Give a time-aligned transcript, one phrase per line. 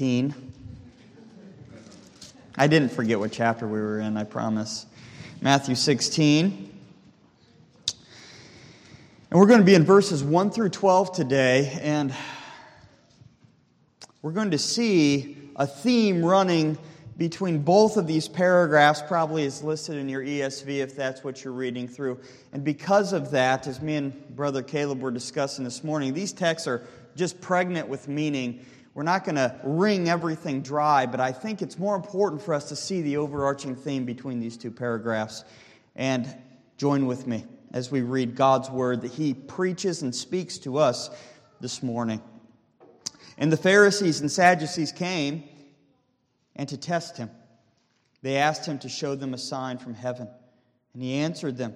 [0.00, 0.34] 16.
[2.56, 4.86] I didn't forget what chapter we were in, I promise.
[5.42, 6.72] Matthew 16.
[9.30, 12.14] And we're going to be in verses 1 through 12 today, and
[14.22, 16.78] we're going to see a theme running
[17.18, 21.52] between both of these paragraphs, probably is listed in your ESV if that's what you're
[21.52, 22.18] reading through.
[22.54, 26.66] And because of that, as me and Brother Caleb were discussing this morning, these texts
[26.66, 26.86] are
[27.16, 28.64] just pregnant with meaning.
[28.94, 32.68] We're not going to wring everything dry, but I think it's more important for us
[32.70, 35.44] to see the overarching theme between these two paragraphs.
[35.94, 36.26] And
[36.76, 41.10] join with me as we read God's word that He preaches and speaks to us
[41.60, 42.20] this morning.
[43.38, 45.44] And the Pharisees and Sadducees came
[46.56, 47.30] and to test him.
[48.22, 50.28] They asked him to show them a sign from heaven.
[50.92, 51.74] And he answered them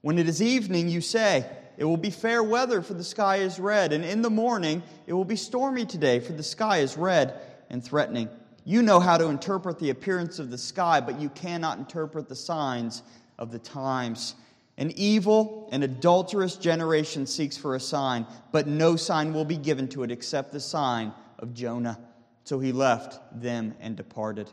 [0.00, 1.46] When it is evening, you say,
[1.76, 3.92] It will be fair weather, for the sky is red.
[3.92, 7.82] And in the morning, it will be stormy today, for the sky is red and
[7.82, 8.28] threatening.
[8.64, 12.36] You know how to interpret the appearance of the sky, but you cannot interpret the
[12.36, 13.02] signs
[13.38, 14.34] of the times.
[14.78, 19.88] An evil and adulterous generation seeks for a sign, but no sign will be given
[19.88, 21.98] to it except the sign of Jonah.
[22.44, 24.50] So he left them and departed.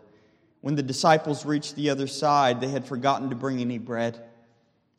[0.62, 4.24] When the disciples reached the other side, they had forgotten to bring any bread.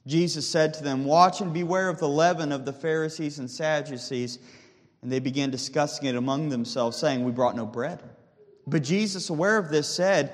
[0.07, 4.39] Jesus said to them, Watch and beware of the leaven of the Pharisees and Sadducees.
[5.03, 8.03] And they began discussing it among themselves, saying, We brought no bread.
[8.67, 10.33] But Jesus, aware of this, said,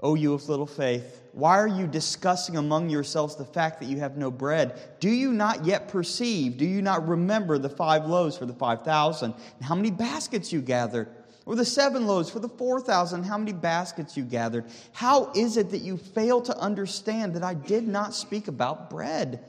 [0.00, 3.98] O you of little faith, why are you discussing among yourselves the fact that you
[3.98, 4.78] have no bread?
[5.00, 6.58] Do you not yet perceive?
[6.58, 10.52] Do you not remember the five loaves for the five thousand, and how many baskets
[10.52, 11.08] you gathered?
[11.46, 14.64] Or the seven loaves for the four thousand, how many baskets you gathered?
[14.92, 19.44] How is it that you fail to understand that I did not speak about bread?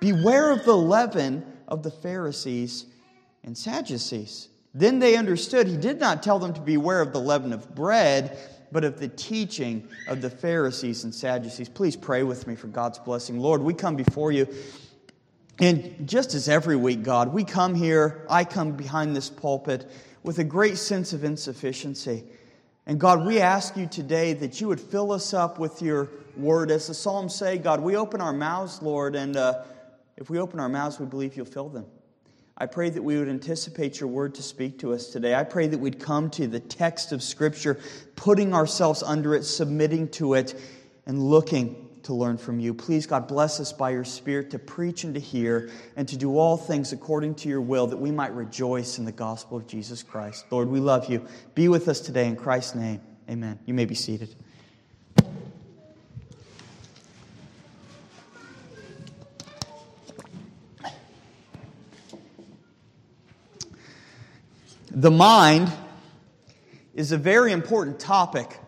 [0.00, 2.86] Beware of the leaven of the Pharisees
[3.44, 4.48] and Sadducees.
[4.74, 8.38] Then they understood he did not tell them to beware of the leaven of bread
[8.72, 11.68] but of the teaching of the Pharisees and Sadducees.
[11.68, 13.38] Please pray with me for God's blessing.
[13.38, 14.48] Lord, we come before you.
[15.58, 19.90] And just as every week, God, we come here, I come behind this pulpit
[20.26, 22.24] with a great sense of insufficiency.
[22.84, 26.72] And God, we ask you today that you would fill us up with your word.
[26.72, 29.62] As the Psalms say, God, we open our mouths, Lord, and uh,
[30.16, 31.86] if we open our mouths, we believe you'll fill them.
[32.58, 35.32] I pray that we would anticipate your word to speak to us today.
[35.32, 37.78] I pray that we'd come to the text of Scripture,
[38.16, 40.60] putting ourselves under it, submitting to it,
[41.06, 42.74] and looking to learn from you.
[42.74, 46.38] Please, God, bless us by your Spirit to preach and to hear and to do
[46.38, 50.02] all things according to your will that we might rejoice in the gospel of Jesus
[50.02, 50.44] Christ.
[50.50, 51.26] Lord, we love you.
[51.54, 53.00] Be with us today in Christ's name.
[53.28, 53.58] Amen.
[53.66, 54.34] You may be seated.
[64.90, 65.70] The mind
[66.94, 68.58] is a very important topic,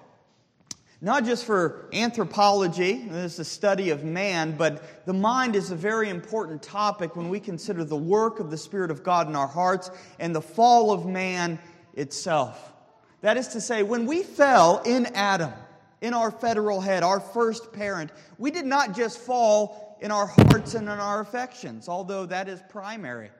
[1.01, 5.77] not just for anthropology, this is the study of man, but the mind is a
[5.77, 9.47] very important topic when we consider the work of the Spirit of God in our
[9.47, 11.61] hearts and the fall of man
[11.95, 12.73] itself.
[13.21, 15.53] That is to say, when we fell in Adam,
[16.01, 20.75] in our federal head, our first parent, we did not just fall in our hearts
[20.75, 23.31] and in our affections, although that is primary.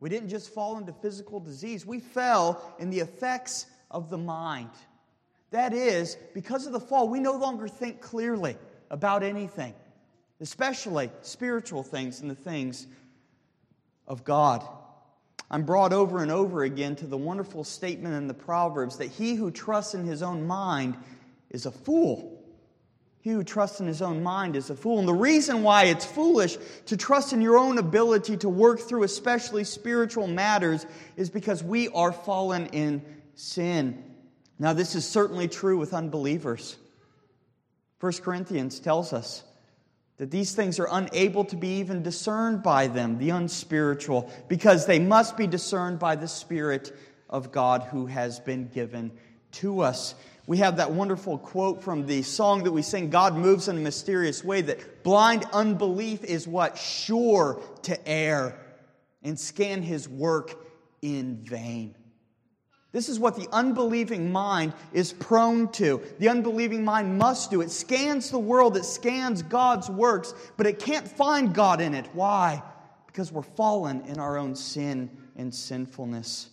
[0.00, 4.70] We didn't just fall into physical disease, we fell in the effects of the mind.
[5.50, 8.56] That is, because of the fall, we no longer think clearly
[8.90, 9.74] about anything,
[10.40, 12.86] especially spiritual things and the things
[14.06, 14.66] of God.
[15.50, 19.34] I'm brought over and over again to the wonderful statement in the Proverbs that he
[19.34, 20.96] who trusts in his own mind
[21.50, 22.36] is a fool.
[23.22, 25.00] He who trusts in his own mind is a fool.
[25.00, 26.56] And the reason why it's foolish
[26.86, 30.86] to trust in your own ability to work through especially spiritual matters
[31.16, 33.02] is because we are fallen in
[33.34, 34.09] sin.
[34.60, 36.76] Now, this is certainly true with unbelievers.
[37.98, 39.42] 1 Corinthians tells us
[40.18, 45.00] that these things are unable to be even discerned by them, the unspiritual, because they
[45.00, 46.96] must be discerned by the Spirit
[47.28, 49.10] of God who has been given
[49.52, 50.14] to us
[50.50, 53.80] we have that wonderful quote from the song that we sing God moves in a
[53.80, 56.76] mysterious way that blind unbelief is what?
[56.76, 58.58] Sure to err
[59.22, 60.56] and scan his work
[61.02, 61.94] in vain.
[62.92, 66.02] This is what the unbelieving mind is prone to.
[66.18, 67.60] The unbelieving mind must do.
[67.60, 72.08] It scans the world, it scans God's works, but it can't find God in it.
[72.12, 72.62] Why?
[73.06, 76.50] Because we're fallen in our own sin and sinfulness.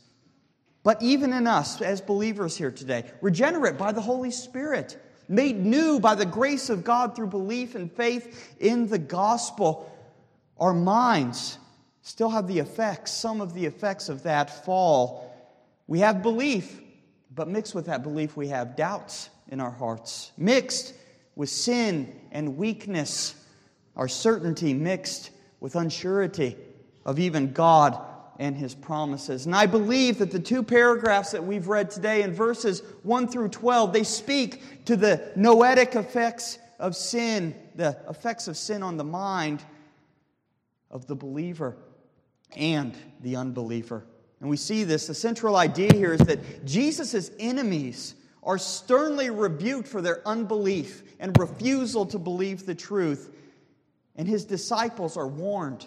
[0.84, 4.98] But even in us as believers here today, regenerate by the Holy Spirit,
[5.28, 9.92] made new by the grace of God through belief and faith in the gospel,
[10.60, 11.58] our minds
[12.04, 15.27] still have the effects, some of the effects of that fall.
[15.88, 16.82] We have belief,
[17.34, 20.94] But mixed with that belief, we have doubts in our hearts, mixed
[21.36, 23.36] with sin and weakness,
[23.96, 25.30] our certainty mixed
[25.60, 26.56] with unsurety
[27.06, 28.00] of even God
[28.40, 29.46] and his promises.
[29.46, 33.50] And I believe that the two paragraphs that we've read today in verses 1 through
[33.50, 39.04] 12, they speak to the noetic effects of sin, the effects of sin on the
[39.04, 39.64] mind
[40.90, 41.78] of the believer
[42.56, 44.06] and the unbeliever.
[44.40, 45.08] And we see this.
[45.08, 51.38] The central idea here is that Jesus' enemies are sternly rebuked for their unbelief and
[51.38, 53.34] refusal to believe the truth.
[54.16, 55.86] And his disciples are warned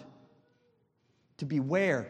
[1.37, 2.07] to beware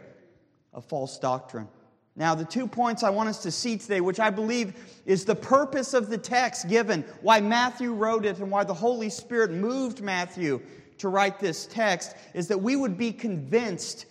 [0.73, 1.67] of false doctrine.
[2.15, 4.73] Now, the two points I want us to see today, which I believe
[5.05, 9.09] is the purpose of the text given, why Matthew wrote it and why the Holy
[9.09, 10.61] Spirit moved Matthew
[10.97, 14.05] to write this text, is that we would be convinced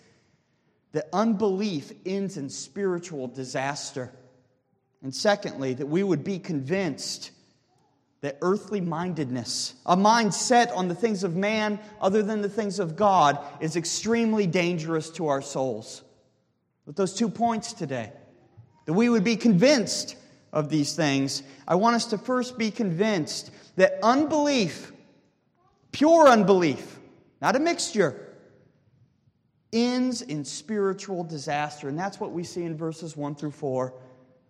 [0.93, 4.11] that unbelief ends in spiritual disaster.
[5.01, 7.31] And secondly, that we would be convinced
[8.21, 12.77] that earthly mindedness, a mind set on the things of man other than the things
[12.77, 16.03] of God, is extremely dangerous to our souls.
[16.85, 18.11] With those two points today,
[18.85, 20.15] that we would be convinced
[20.53, 24.91] of these things, I want us to first be convinced that unbelief,
[25.91, 26.99] pure unbelief,
[27.41, 28.30] not a mixture,
[29.73, 31.87] ends in spiritual disaster.
[31.87, 33.93] And that's what we see in verses 1 through 4.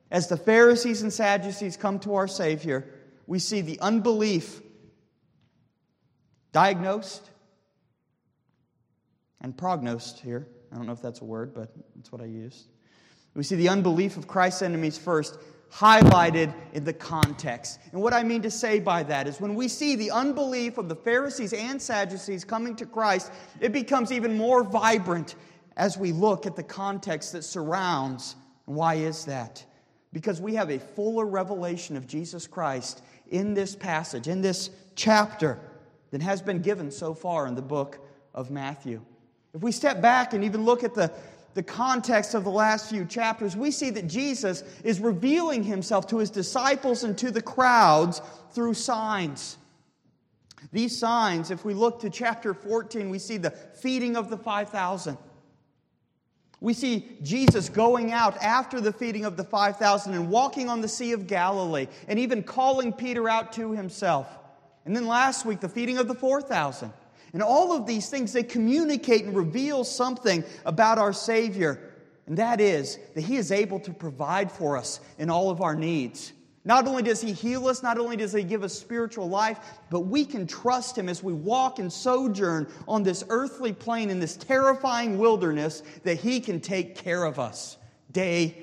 [0.10, 2.86] As the Pharisees and Sadducees come to our Savior,
[3.28, 4.62] we see the unbelief
[6.52, 7.30] diagnosed
[9.40, 10.48] and prognosed here.
[10.72, 12.66] I don't know if that's a word, but that's what I used.
[13.34, 15.38] We see the unbelief of Christ's enemies first,
[15.74, 17.80] highlighted in the context.
[17.92, 20.90] And what I mean to say by that is when we see the unbelief of
[20.90, 25.36] the Pharisees and Sadducees coming to Christ, it becomes even more vibrant
[25.78, 28.36] as we look at the context that surrounds.
[28.66, 29.66] Why is that?
[30.12, 35.58] Because we have a fuller revelation of Jesus Christ in this passage, in this chapter,
[36.12, 38.00] than has been given so far in the book
[38.34, 39.02] of Matthew.
[39.54, 41.12] If we step back and even look at the
[41.54, 46.18] the context of the last few chapters, we see that Jesus is revealing himself to
[46.18, 48.22] his disciples and to the crowds
[48.52, 49.58] through signs.
[50.72, 55.18] These signs, if we look to chapter 14, we see the feeding of the 5,000.
[56.62, 60.88] We see Jesus going out after the feeding of the 5,000 and walking on the
[60.88, 64.28] Sea of Galilee and even calling Peter out to himself.
[64.86, 66.94] And then last week, the feeding of the 4,000.
[67.34, 71.80] And all of these things, they communicate and reveal something about our Savior.
[72.28, 75.76] And that is that He is able to provide for us in all of our
[75.76, 76.34] needs.
[76.64, 80.02] Not only does He heal us, not only does He give us spiritual life, but
[80.02, 84.36] we can trust Him as we walk and sojourn on this earthly plane in this
[84.36, 87.78] terrifying wilderness that He can take care of us
[88.12, 88.58] day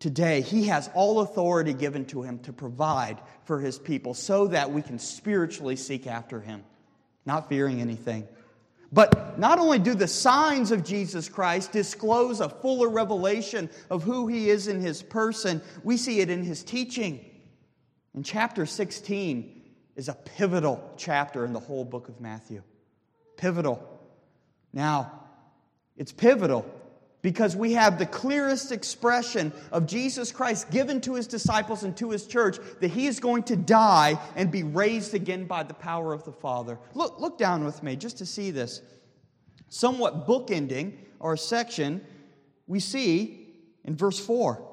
[0.00, 0.40] to day.
[0.40, 4.82] He has all authority given to Him to provide for His people so that we
[4.82, 6.64] can spiritually seek after Him
[7.26, 8.26] not fearing anything.
[8.92, 14.28] But not only do the signs of Jesus Christ disclose a fuller revelation of who
[14.28, 17.24] he is in his person, we see it in his teaching.
[18.14, 19.62] In chapter 16
[19.96, 22.62] is a pivotal chapter in the whole book of Matthew.
[23.36, 24.00] Pivotal.
[24.72, 25.24] Now,
[25.96, 26.64] it's pivotal
[27.26, 32.10] because we have the clearest expression of Jesus Christ given to his disciples and to
[32.10, 36.12] his church that he is going to die and be raised again by the power
[36.12, 36.78] of the Father.
[36.94, 38.80] Look, look down with me just to see this.
[39.70, 42.00] Somewhat bookending our section,
[42.68, 43.48] we see
[43.82, 44.64] in verse 4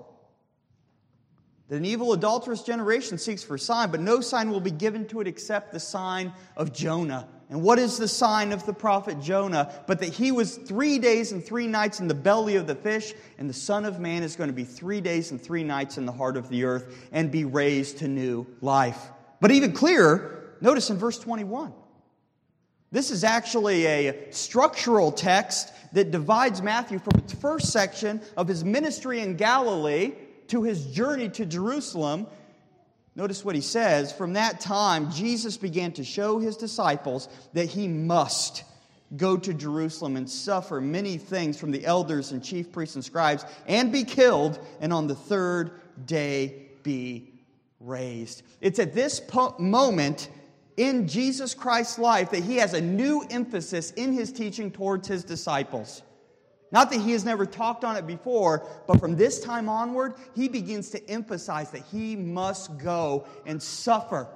[1.69, 5.07] that an evil, adulterous generation seeks for a sign, but no sign will be given
[5.07, 7.27] to it except the sign of Jonah.
[7.53, 9.71] And what is the sign of the prophet Jonah?
[9.85, 13.13] But that he was three days and three nights in the belly of the fish,
[13.37, 16.07] and the Son of Man is going to be three days and three nights in
[16.07, 19.11] the heart of the earth and be raised to new life.
[19.39, 21.73] But even clearer, notice in verse 21.
[22.91, 28.63] This is actually a structural text that divides Matthew from its first section of his
[28.63, 30.13] ministry in Galilee
[30.47, 32.25] to his journey to Jerusalem
[33.15, 34.11] Notice what he says.
[34.11, 38.63] From that time, Jesus began to show his disciples that he must
[39.17, 43.45] go to Jerusalem and suffer many things from the elders and chief priests and scribes
[43.67, 47.31] and be killed, and on the third day be
[47.79, 48.43] raised.
[48.61, 50.29] It's at this po- moment
[50.77, 55.23] in Jesus Christ's life that he has a new emphasis in his teaching towards his
[55.23, 56.01] disciples.
[56.73, 60.49] Not that he has never talked on it before, but from this time onward, he
[60.49, 64.27] begins to emphasize that he must go and suffer.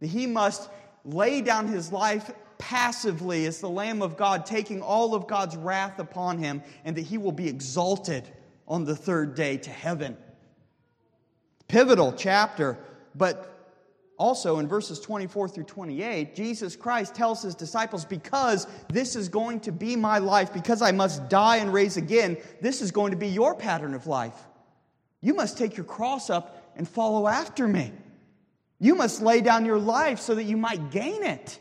[0.00, 0.68] That he must
[1.04, 5.98] lay down his life passively as the Lamb of God, taking all of God's wrath
[5.98, 8.28] upon him, and that he will be exalted
[8.68, 10.16] on the third day to heaven
[11.72, 12.78] pivotal chapter,
[13.14, 13.51] but
[14.22, 19.58] also in verses 24 through 28, Jesus Christ tells his disciples, Because this is going
[19.60, 23.16] to be my life, because I must die and raise again, this is going to
[23.16, 24.36] be your pattern of life.
[25.22, 27.90] You must take your cross up and follow after me.
[28.78, 31.58] You must lay down your life so that you might gain it.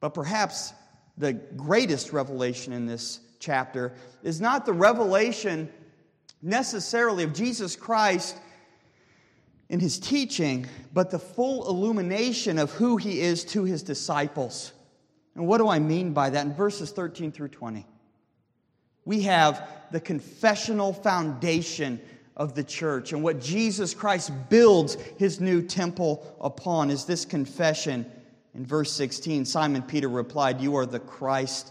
[0.00, 0.74] But perhaps
[1.16, 5.72] the greatest revelation in this chapter is not the revelation
[6.42, 8.36] necessarily of Jesus Christ
[9.70, 14.72] in his teaching, but the full illumination of who he is to his disciples.
[15.36, 16.44] And what do I mean by that?
[16.44, 17.86] In verses 13 through 20,
[19.04, 22.00] we have the confessional foundation
[22.36, 23.12] of the church.
[23.12, 28.04] And what Jesus Christ builds his new temple upon is this confession.
[28.54, 31.70] In verse 16, Simon Peter replied, You are the Christ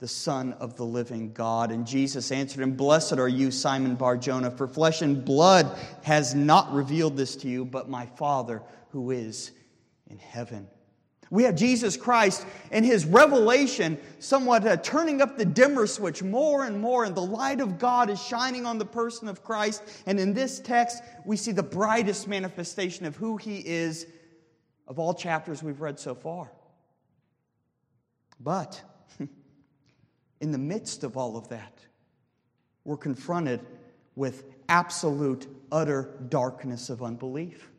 [0.00, 1.70] the Son of the living God.
[1.70, 6.34] And Jesus answered him, Blessed are you, Simon Bar Jonah, for flesh and blood has
[6.34, 9.52] not revealed this to you, but my Father who is
[10.08, 10.66] in heaven.
[11.28, 16.64] We have Jesus Christ and his revelation somewhat uh, turning up the dimmer switch more
[16.64, 19.82] and more, and the light of God is shining on the person of Christ.
[20.06, 24.06] And in this text, we see the brightest manifestation of who he is
[24.88, 26.50] of all chapters we've read so far.
[28.40, 28.82] But
[30.40, 31.78] in the midst of all of that,
[32.84, 33.60] we're confronted
[34.16, 37.70] with absolute, utter darkness of unbelief.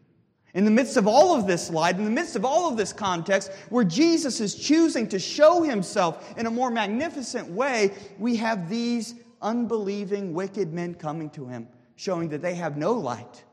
[0.53, 2.91] In the midst of all of this light, in the midst of all of this
[2.91, 8.70] context, where Jesus is choosing to show himself in a more magnificent way, we have
[8.70, 13.44] these unbelieving, wicked men coming to him, showing that they have no light.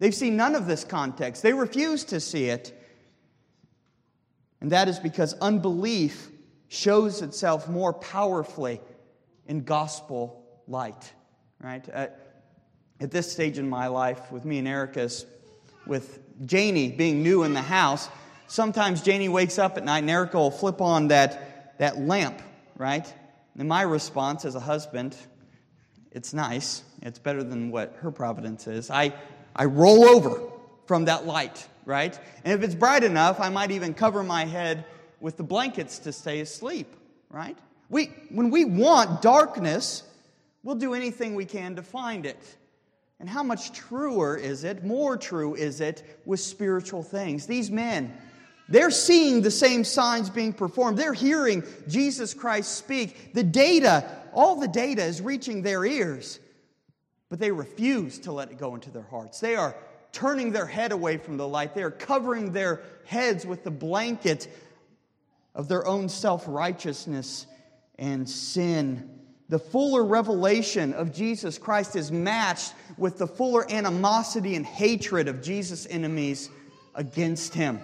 [0.00, 2.78] They've seen none of this context, they refuse to see it.
[4.60, 6.30] And that is because unbelief
[6.72, 8.80] shows itself more powerfully
[9.46, 11.12] in gospel light,
[11.60, 11.86] right?
[11.90, 12.18] At,
[12.98, 15.26] at this stage in my life, with me and Erica's,
[15.86, 18.08] with Janie being new in the house,
[18.46, 22.40] sometimes Janie wakes up at night and Erica will flip on that, that lamp,
[22.78, 23.12] right?
[23.58, 25.14] And my response as a husband,
[26.10, 26.84] it's nice.
[27.02, 28.90] It's better than what her providence is.
[28.90, 29.12] I,
[29.54, 30.40] I roll over
[30.86, 32.18] from that light, right?
[32.44, 34.86] And if it's bright enough, I might even cover my head
[35.22, 36.94] with the blankets to stay asleep,
[37.30, 37.56] right?
[37.88, 40.02] We, when we want darkness,
[40.62, 42.38] we'll do anything we can to find it.
[43.20, 47.46] And how much truer is it, more true is it, with spiritual things?
[47.46, 48.12] These men,
[48.68, 50.98] they're seeing the same signs being performed.
[50.98, 53.32] They're hearing Jesus Christ speak.
[53.32, 56.40] The data, all the data is reaching their ears,
[57.28, 59.38] but they refuse to let it go into their hearts.
[59.38, 59.76] They are
[60.10, 61.76] turning their head away from the light.
[61.76, 64.48] They are covering their heads with the blanket
[65.54, 67.46] of their own self righteousness
[67.98, 69.08] and sin.
[69.48, 75.42] The fuller revelation of Jesus Christ is matched with the fuller animosity and hatred of
[75.42, 76.48] Jesus' enemies
[76.94, 77.80] against him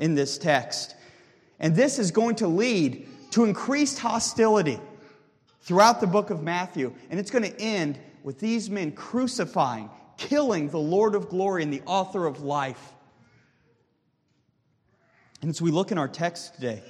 [0.00, 0.96] in this text.
[1.60, 4.80] And this is going to lead to increased hostility
[5.60, 6.92] throughout the book of Matthew.
[7.08, 11.72] And it's going to end with these men crucifying, killing the Lord of glory and
[11.72, 12.92] the author of life.
[15.40, 16.82] And as we look in our text today,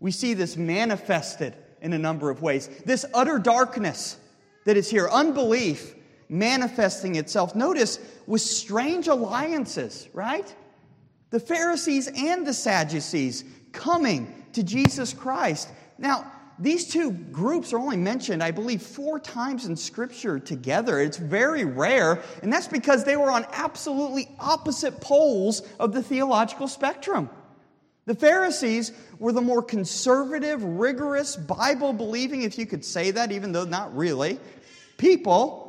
[0.00, 2.68] we see this manifested in a number of ways.
[2.84, 4.18] This utter darkness
[4.64, 5.94] that is here, unbelief
[6.28, 7.54] manifesting itself.
[7.54, 10.52] Notice with strange alliances, right?
[11.30, 15.68] The Pharisees and the Sadducees coming to Jesus Christ.
[15.98, 21.00] Now, these two groups are only mentioned, I believe, four times in Scripture together.
[21.00, 26.66] It's very rare, and that's because they were on absolutely opposite poles of the theological
[26.66, 27.28] spectrum.
[28.06, 33.52] The Pharisees were the more conservative, rigorous, Bible believing, if you could say that, even
[33.52, 34.38] though not really,
[34.96, 35.64] people.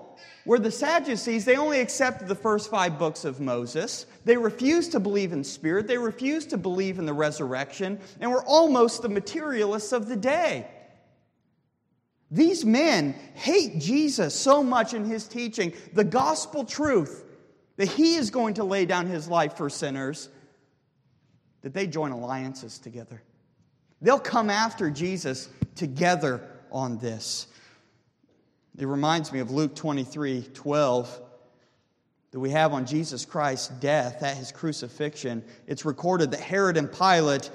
[0.45, 4.05] Where the Sadducees, they only accepted the first five books of Moses.
[4.23, 5.87] They refused to believe in spirit.
[5.87, 10.67] They refused to believe in the resurrection, and were almost the materialists of the day.
[12.31, 17.25] These men hate Jesus so much in his teaching, the gospel truth,
[17.77, 20.29] that he is going to lay down his life for sinners
[21.61, 23.21] that they join alliances together.
[24.01, 27.47] They'll come after Jesus together on this.
[28.77, 31.21] It reminds me of Luke 23 12
[32.31, 35.43] that we have on Jesus Christ's death at his crucifixion.
[35.65, 37.49] It's recorded that Herod and Pilate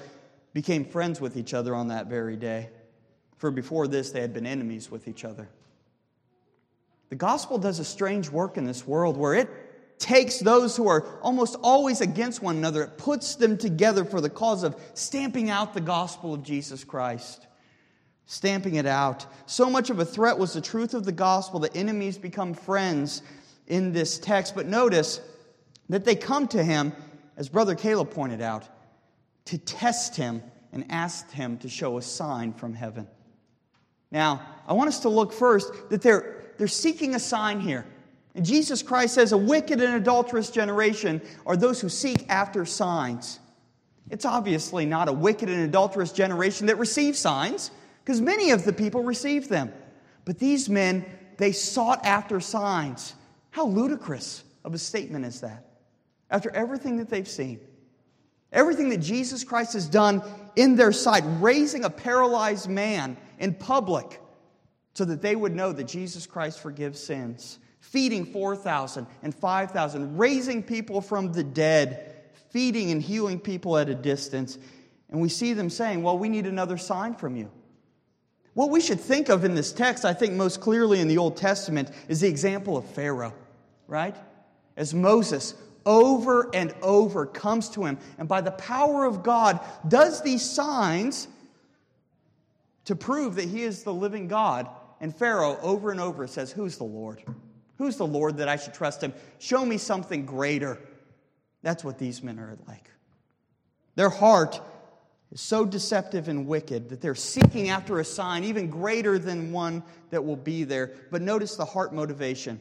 [0.55, 2.71] became friends with each other on that very day.
[3.37, 5.49] For before this, they had been enemies with each other.
[7.11, 9.51] The gospel does a strange work in this world where it
[10.03, 14.29] takes those who are almost always against one another, it puts them together for the
[14.29, 17.47] cause of stamping out the gospel of Jesus Christ.
[18.27, 19.25] Stamping it out.
[19.47, 23.23] So much of a threat was the truth of the gospel that enemies become friends
[23.69, 24.55] in this text.
[24.55, 25.21] But notice
[25.89, 26.93] that they come to him,
[27.37, 28.69] as Brother Caleb pointed out,
[29.47, 30.43] to test him
[30.73, 33.07] and ask him to show a sign from heaven.
[34.11, 37.87] Now, I want us to look first that they're, they're seeking a sign here.
[38.41, 43.39] Jesus Christ says, A wicked and adulterous generation are those who seek after signs.
[44.09, 47.71] It's obviously not a wicked and adulterous generation that receives signs,
[48.05, 49.73] because many of the people received them.
[50.25, 51.05] But these men,
[51.37, 53.15] they sought after signs.
[53.51, 55.67] How ludicrous of a statement is that?
[56.31, 57.61] After everything that they've seen,
[58.53, 60.23] everything that Jesus Christ has done
[60.57, 64.21] in their sight, raising a paralyzed man in public
[64.95, 70.63] so that they would know that Jesus Christ forgives sins, feeding 4,000 and 5,000, raising
[70.63, 72.15] people from the dead,
[72.51, 74.57] feeding and healing people at a distance.
[75.11, 77.51] And we see them saying, Well, we need another sign from you.
[78.55, 81.37] What we should think of in this text, I think most clearly in the Old
[81.37, 83.35] Testament, is the example of Pharaoh,
[83.87, 84.17] right?
[84.77, 89.59] As Moses over and over comes to him and by the power of God
[89.89, 91.27] does these signs
[92.85, 94.69] to prove that he is the living God.
[95.01, 97.23] And Pharaoh over and over says, Who's the Lord?
[97.83, 99.13] Who's the Lord that I should trust him?
[99.41, 100.79] Show me something greater.
[101.63, 102.89] That's what these men are like.
[103.97, 104.61] Their heart
[105.33, 109.83] is so deceptive and wicked that they're seeking after a sign even greater than one
[110.11, 110.93] that will be there.
[111.11, 112.61] But notice the heart motivation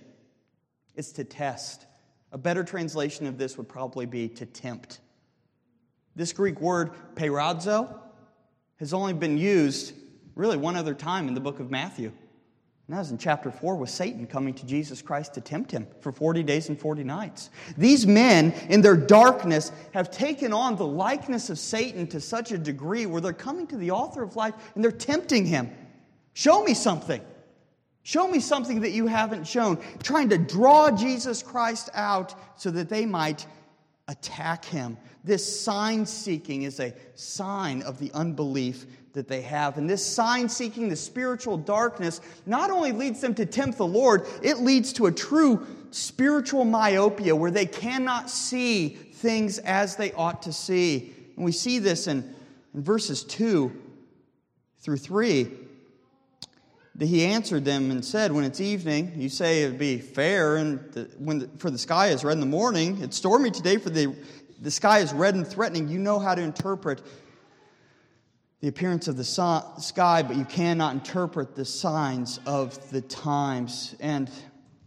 [0.95, 1.85] it's to test.
[2.31, 5.01] A better translation of this would probably be to tempt.
[6.15, 7.95] This Greek word, peirazo,
[8.77, 9.93] has only been used
[10.33, 12.11] really one other time in the book of Matthew.
[12.91, 15.87] And that was in chapter 4 with Satan coming to Jesus Christ to tempt him
[16.01, 17.49] for 40 days and 40 nights.
[17.77, 22.57] These men, in their darkness, have taken on the likeness of Satan to such a
[22.57, 25.71] degree where they're coming to the author of life and they're tempting him.
[26.33, 27.21] Show me something.
[28.03, 29.81] Show me something that you haven't shown.
[30.03, 33.47] Trying to draw Jesus Christ out so that they might
[34.09, 34.97] attack him.
[35.23, 39.77] This sign seeking is a sign of the unbelief that they have.
[39.77, 44.25] And this sign seeking, the spiritual darkness, not only leads them to tempt the Lord,
[44.41, 50.41] it leads to a true spiritual myopia where they cannot see things as they ought
[50.43, 51.13] to see.
[51.35, 52.33] And we see this in,
[52.73, 53.71] in verses 2
[54.79, 55.51] through 3.
[56.95, 60.79] That he answered them and said, When it's evening, you say it'd be fair, and
[60.91, 63.89] the, when the, for the sky is red in the morning, it's stormy today, for
[63.89, 64.13] the,
[64.61, 65.87] the sky is red and threatening.
[65.87, 67.01] You know how to interpret
[68.61, 73.95] the appearance of the sky, but you cannot interpret the signs of the times.
[73.99, 74.29] And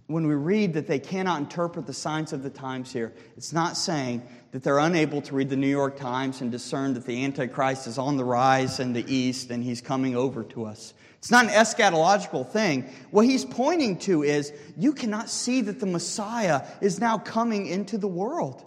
[0.06, 3.76] when we read that they cannot interpret the signs of the times here, it's not
[3.76, 7.88] saying that they're unable to read the New York Times and discern that the Antichrist
[7.88, 10.94] is on the rise in the east and he's coming over to us.
[11.18, 12.88] It's not an eschatological thing.
[13.10, 17.98] What he's pointing to is you cannot see that the Messiah is now coming into
[17.98, 18.64] the world.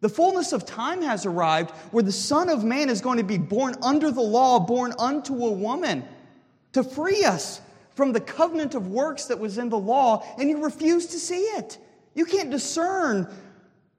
[0.00, 3.38] The fullness of time has arrived where the Son of Man is going to be
[3.38, 6.04] born under the law, born unto a woman,
[6.72, 7.60] to free us
[7.94, 11.42] from the covenant of works that was in the law, and you refuse to see
[11.42, 11.78] it.
[12.14, 13.28] You can't discern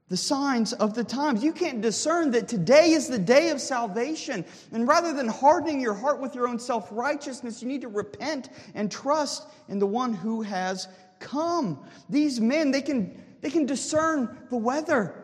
[0.08, 1.42] the signs of the times.
[1.42, 4.44] You can't discern that today is the day of salvation.
[4.72, 8.50] And rather than hardening your heart with your own self righteousness, you need to repent
[8.74, 10.88] and trust in the one who has
[11.18, 11.82] come.
[12.10, 15.21] These men, they can, they can discern the weather.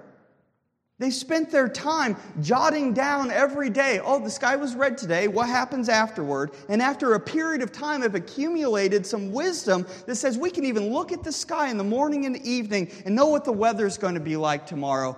[0.99, 5.49] They spent their time jotting down every day, oh, the sky was red today, what
[5.49, 6.51] happens afterward?
[6.69, 10.93] And after a period of time, have accumulated some wisdom that says we can even
[10.93, 13.87] look at the sky in the morning and the evening and know what the weather
[13.87, 15.17] is going to be like tomorrow.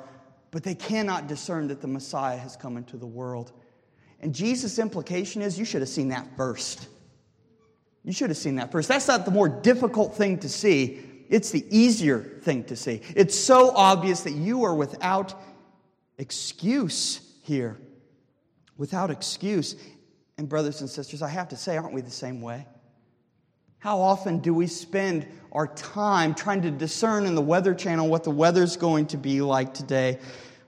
[0.50, 3.52] But they cannot discern that the Messiah has come into the world.
[4.20, 6.88] And Jesus' implication is you should have seen that first.
[8.04, 8.88] You should have seen that first.
[8.88, 13.00] That's not the more difficult thing to see, it's the easier thing to see.
[13.14, 15.40] It's so obvious that you are without
[16.20, 17.78] excuse here.
[18.76, 19.74] Without excuse.
[20.38, 22.66] And, brothers and sisters, I have to say, aren't we the same way?
[23.78, 28.24] How often do we spend our time trying to discern in the Weather Channel what
[28.24, 30.18] the weather's going to be like today,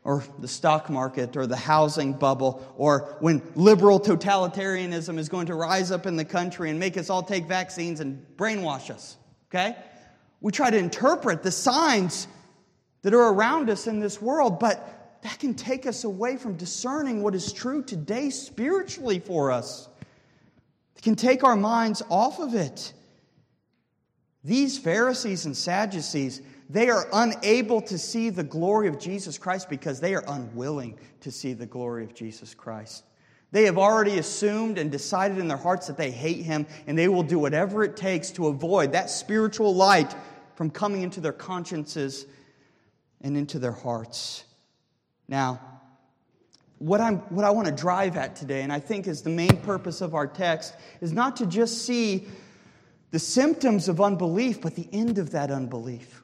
[0.05, 5.55] or the stock market, or the housing bubble, or when liberal totalitarianism is going to
[5.55, 9.17] rise up in the country and make us all take vaccines and brainwash us?
[9.51, 9.77] Okay?
[10.41, 12.27] We try to interpret the signs
[13.03, 17.23] that are around us in this world, but that can take us away from discerning
[17.23, 19.89] what is true today spiritually for us.
[20.97, 22.93] It can take our minds off of it.
[24.45, 30.01] These Pharisees and Sadducees, they are unable to see the glory of Jesus Christ because
[30.01, 33.05] they are unwilling to see the glory of Jesus Christ.
[33.53, 37.09] They have already assumed and decided in their hearts that they hate him, and they
[37.09, 40.17] will do whatever it takes to avoid that spiritual light
[40.57, 42.27] from coming into their consciences
[43.21, 44.45] and into their hearts.
[45.33, 45.61] Now,
[46.79, 49.57] what, I'm, what I want to drive at today, and I think is the main
[49.63, 52.27] purpose of our text, is not to just see
[53.13, 56.23] the symptoms of unbelief, but the end of that unbelief.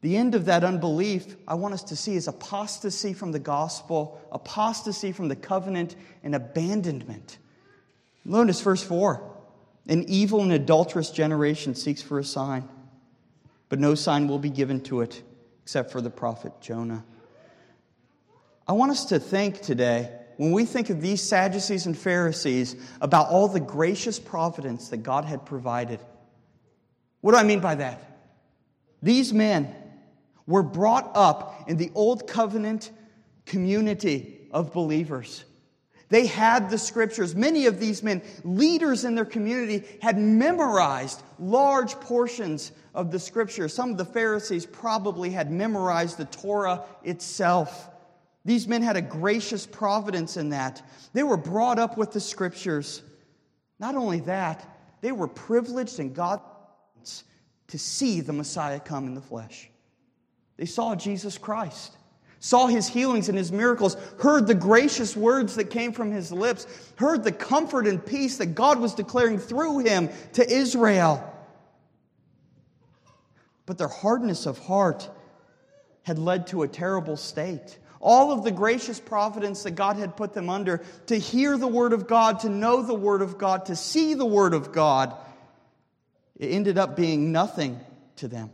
[0.00, 4.18] The end of that unbelief, I want us to see, is apostasy from the gospel,
[4.32, 5.94] apostasy from the covenant,
[6.24, 7.36] and abandonment.
[8.24, 9.22] Notice verse 4
[9.86, 12.66] An evil and adulterous generation seeks for a sign,
[13.68, 15.22] but no sign will be given to it
[15.62, 17.04] except for the prophet Jonah.
[18.68, 23.30] I want us to think today, when we think of these Sadducees and Pharisees, about
[23.30, 26.00] all the gracious providence that God had provided.
[27.22, 28.02] What do I mean by that?
[29.02, 29.74] These men
[30.46, 32.90] were brought up in the old covenant
[33.46, 35.44] community of believers.
[36.10, 37.34] They had the scriptures.
[37.34, 43.68] Many of these men, leaders in their community, had memorized large portions of the scripture.
[43.68, 47.90] Some of the Pharisees probably had memorized the Torah itself.
[48.44, 50.82] These men had a gracious providence in that.
[51.12, 53.02] They were brought up with the scriptures.
[53.78, 54.66] Not only that,
[55.00, 57.24] they were privileged in God's
[57.68, 59.70] to see the Messiah come in the flesh.
[60.56, 61.96] They saw Jesus Christ,
[62.40, 66.66] saw his healings and his miracles, heard the gracious words that came from his lips,
[66.96, 71.22] heard the comfort and peace that God was declaring through him to Israel.
[73.66, 75.08] But their hardness of heart
[76.02, 80.32] had led to a terrible state all of the gracious providence that God had put
[80.34, 83.76] them under to hear the Word of God, to know the Word of God, to
[83.76, 85.14] see the Word of God,
[86.36, 87.80] it ended up being nothing
[88.16, 88.50] to them.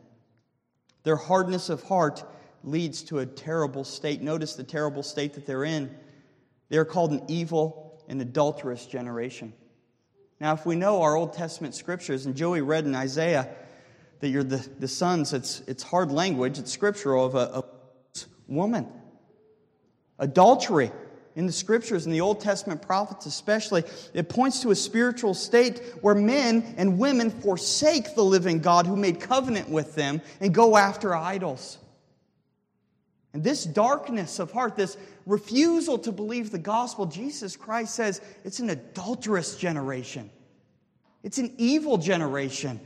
[1.02, 2.24] Their hardness of heart
[2.62, 4.22] leads to a terrible state.
[4.22, 5.94] Notice the terrible state that they're in.
[6.70, 9.52] They're called an evil and adulterous generation.
[10.40, 13.48] Now, if we know our Old Testament scriptures, and Joey read in Isaiah
[14.20, 17.64] that you're the, the sons, it's, it's hard language, it's scriptural of a, a
[18.48, 18.88] woman.
[20.18, 20.90] Adultery
[21.36, 25.80] in the scriptures, in the Old Testament prophets especially, it points to a spiritual state
[26.00, 30.76] where men and women forsake the living God who made covenant with them and go
[30.76, 31.78] after idols.
[33.32, 34.96] And this darkness of heart, this
[35.26, 40.30] refusal to believe the gospel, Jesus Christ says it's an adulterous generation.
[41.24, 42.78] It's an evil generation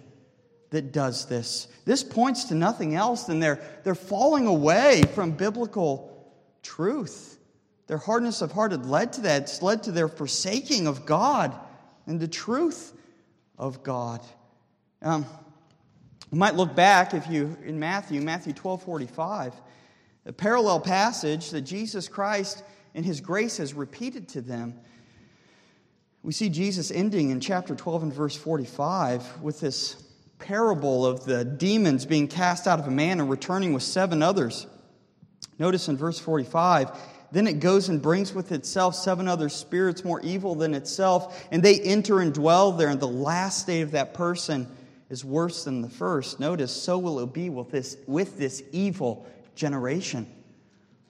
[0.70, 1.68] that does this.
[1.84, 6.17] This points to nothing else than they're, they're falling away from biblical
[6.62, 7.38] truth.
[7.86, 9.42] Their hardness of heart had led to that.
[9.42, 11.58] It's led to their forsaking of God
[12.06, 12.92] and the truth
[13.56, 14.20] of God.
[15.02, 15.24] Um,
[16.30, 19.54] you might look back if you in Matthew, Matthew 12 45,
[20.26, 22.62] a parallel passage that Jesus Christ
[22.94, 24.74] in his grace has repeated to them.
[26.22, 30.02] We see Jesus ending in chapter 12 and verse 45 with this
[30.38, 34.66] parable of the demons being cast out of a man and returning with seven others.
[35.58, 36.90] Notice in verse 45,
[37.32, 41.62] then it goes and brings with itself seven other spirits more evil than itself, and
[41.62, 44.66] they enter and dwell there, and the last state of that person
[45.10, 46.40] is worse than the first.
[46.40, 50.26] Notice, so will it be with this, with this evil generation.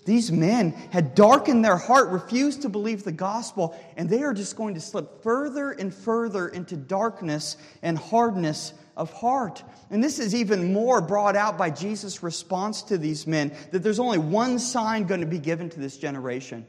[0.04, 4.56] These men had darkened their heart, refused to believe the gospel, and they are just
[4.56, 9.62] going to slip further and further into darkness and hardness of heart.
[9.90, 13.98] And this is even more brought out by Jesus' response to these men that there's
[13.98, 16.66] only one sign going to be given to this generation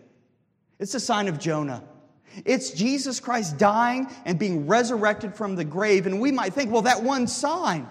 [0.79, 1.83] it's the sign of Jonah.
[2.45, 6.07] It's Jesus Christ dying and being resurrected from the grave.
[6.07, 7.87] And we might think, well, that one sign,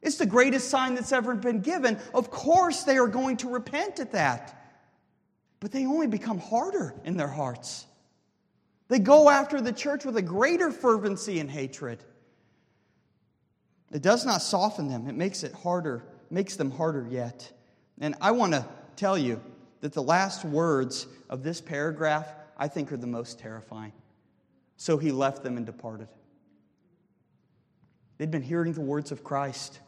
[0.00, 1.98] it's the greatest sign that's ever been given.
[2.14, 4.58] Of course, they are going to repent at that.
[5.60, 7.86] But they only become harder in their hearts.
[8.88, 12.02] They go after the church with a greater fervency and hatred.
[13.94, 17.50] It does not soften them, it makes it harder, makes them harder yet.
[18.00, 19.40] And I want to tell you
[19.82, 22.26] that the last words of this paragraph,
[22.58, 23.92] I think, are the most terrifying.
[24.76, 26.08] So he left them and departed.
[28.18, 29.78] They'd been hearing the words of Christ.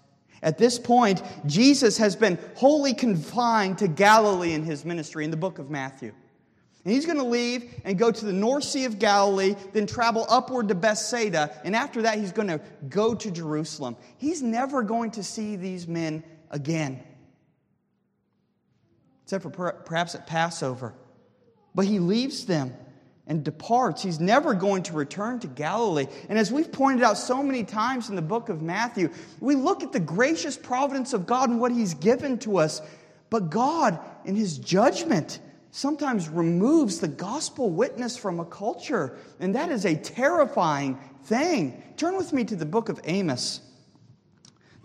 [0.41, 5.37] At this point, Jesus has been wholly confined to Galilee in his ministry in the
[5.37, 6.13] book of Matthew.
[6.87, 10.25] And he's going to leave and go to the North Sea of Galilee, then travel
[10.29, 13.97] upward to Bethsaida, and after that, he's going to go to Jerusalem.
[14.19, 17.03] He's never going to see these men again,
[19.25, 20.95] except for perhaps at Passover.
[21.75, 22.73] But he leaves them
[23.27, 24.01] and departs.
[24.01, 26.07] He's never going to return to Galilee.
[26.29, 29.83] And as we've pointed out so many times in the book of Matthew, we look
[29.83, 32.81] at the gracious providence of God and what he's given to us.
[33.29, 35.41] But God, in his judgment,
[35.77, 39.19] sometimes removes the gospel witness from a culture.
[39.41, 41.83] And that is a terrifying thing.
[41.99, 43.61] Turn with me to the book of Amos.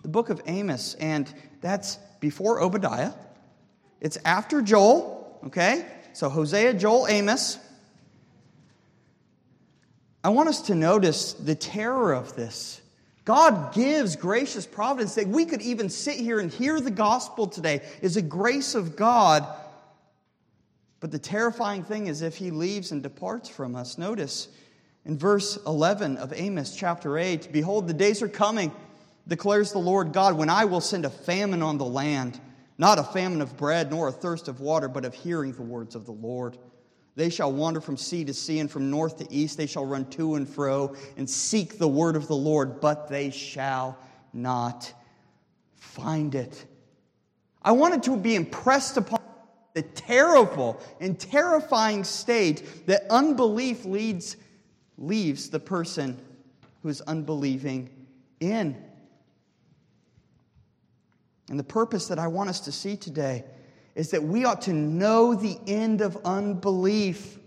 [0.02, 3.14] the book of Amos, and that's before Obadiah.
[4.02, 5.86] It's after Joel, okay?
[6.12, 7.58] So Hosea, Joel, Amos.
[10.26, 12.82] I want us to notice the terror of this.
[13.24, 17.82] God gives gracious providence that we could even sit here and hear the gospel today
[18.02, 19.48] is a grace of God.
[21.02, 23.98] But the terrifying thing is if he leaves and departs from us.
[23.98, 24.48] Notice
[25.04, 28.72] in verse 11 of Amos chapter 8 Behold, the days are coming,
[29.28, 32.40] declares the Lord God, when I will send a famine on the land,
[32.78, 35.96] not a famine of bread, nor a thirst of water, but of hearing the words
[35.96, 36.60] of the Lord.
[37.16, 39.58] They shall wander from sea to sea and from north to east.
[39.58, 43.32] They shall run to and fro and seek the word of the Lord, but they
[43.32, 43.98] shall
[44.34, 44.94] not
[45.76, 46.64] find it.
[47.64, 49.20] I wanted to be impressed upon
[49.74, 54.38] the terrible and terrifying state that unbelief leads,
[54.98, 56.20] leaves the person
[56.84, 57.90] who is unbelieving
[58.40, 58.76] in.
[61.50, 63.44] And the purpose that I want us to see today
[63.96, 67.38] is that we ought to know the end of unbelief.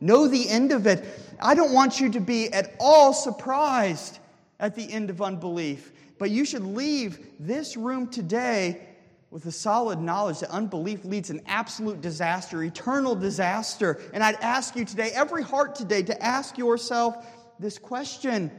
[0.00, 1.04] Know the end of it.
[1.40, 4.18] I don't want you to be at all surprised
[4.58, 8.85] at the end of unbelief, but you should leave this room today
[9.30, 14.00] with a solid knowledge that unbelief leads an absolute disaster, eternal disaster.
[14.14, 17.26] And I'd ask you today, every heart today, to ask yourself
[17.58, 18.50] this question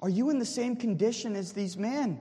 [0.00, 2.20] Are you in the same condition as these men?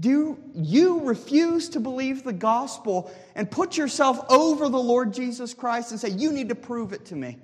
[0.00, 5.90] Do you refuse to believe the gospel and put yourself over the Lord Jesus Christ
[5.90, 7.38] and say, You need to prove it to me?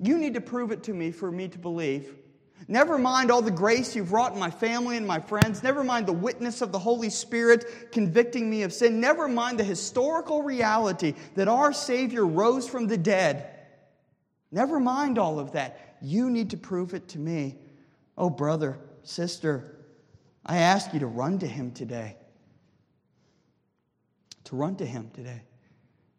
[0.00, 2.14] You need to prove it to me for me to believe.
[2.66, 5.62] Never mind all the grace you've wrought in my family and my friends.
[5.62, 9.00] Never mind the witness of the Holy Spirit convicting me of sin.
[9.00, 13.48] Never mind the historical reality that our Savior rose from the dead.
[14.50, 15.96] Never mind all of that.
[16.02, 17.56] You need to prove it to me.
[18.16, 19.76] Oh, brother, sister,
[20.44, 22.16] I ask you to run to Him today.
[24.44, 25.42] To run to Him today.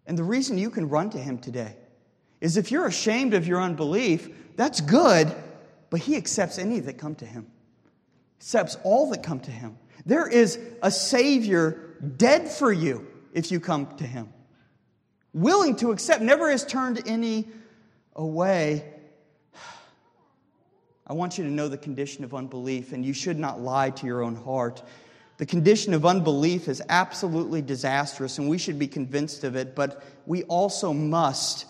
[0.05, 1.75] And the reason you can run to Him today
[2.41, 5.35] is if you're ashamed of your unbelief, that's good,
[5.89, 7.47] but He accepts any that come to Him,
[8.39, 9.77] accepts all that come to Him.
[10.05, 14.29] There is a Savior dead for you if you come to Him,
[15.33, 17.47] willing to accept, never has turned any
[18.15, 18.85] away.
[21.07, 24.05] I want you to know the condition of unbelief, and you should not lie to
[24.05, 24.83] your own heart.
[25.37, 30.03] The condition of unbelief is absolutely disastrous, and we should be convinced of it, but
[30.25, 31.65] we also must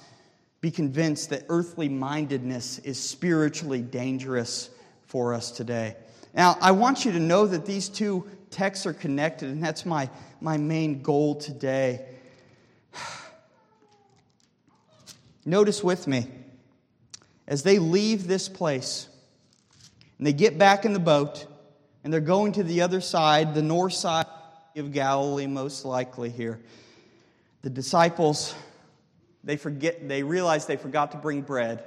[0.62, 4.70] be convinced that earthly mindedness is spiritually dangerous
[5.06, 5.96] for us today.
[6.34, 10.10] Now, I want you to know that these two texts are connected, and that's my,
[10.42, 12.06] my main goal today.
[15.46, 16.28] Notice with me,
[17.48, 19.08] as they leave this place,
[20.18, 21.46] and they get back in the boat,
[22.04, 24.26] and they're going to the other side, the north side
[24.76, 26.60] of Galilee, most likely here.
[27.62, 28.54] The disciples,
[29.50, 31.84] they forget, they realize they forgot to bring bread,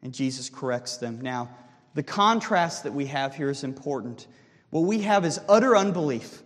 [0.00, 1.20] and Jesus corrects them.
[1.20, 1.50] Now,
[1.94, 4.28] the contrast that we have here is important.
[4.70, 6.44] What we have is utter unbelief,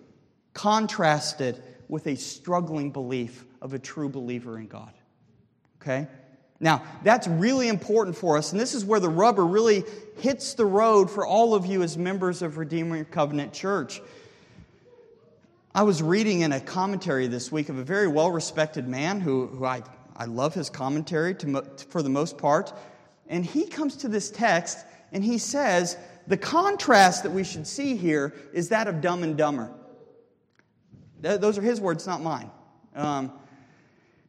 [0.54, 4.94] contrasted with a struggling belief of a true believer in God.
[5.82, 6.08] Okay?
[6.60, 9.84] Now, that's really important for us, and this is where the rubber really
[10.16, 14.00] hits the road for all of you as members of Redeemer Covenant Church.
[15.76, 19.48] I was reading in a commentary this week of a very well respected man who,
[19.48, 19.82] who I,
[20.16, 22.72] I love his commentary to, for the most part,
[23.26, 24.78] and he comes to this text
[25.10, 25.96] and he says,
[26.28, 29.72] The contrast that we should see here is that of dumb and dumber.
[31.24, 32.52] Th- those are his words, not mine.
[32.94, 33.32] Um,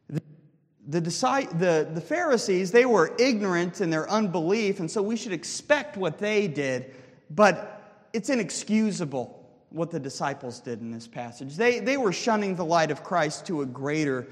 [0.08, 5.96] the, the, the Pharisees, they were ignorant in their unbelief, and so we should expect
[5.96, 6.92] what they did,
[7.30, 9.35] but it's inexcusable
[9.76, 11.56] what the disciples did in this passage.
[11.56, 14.26] They, they were shunning the light of Christ to a greater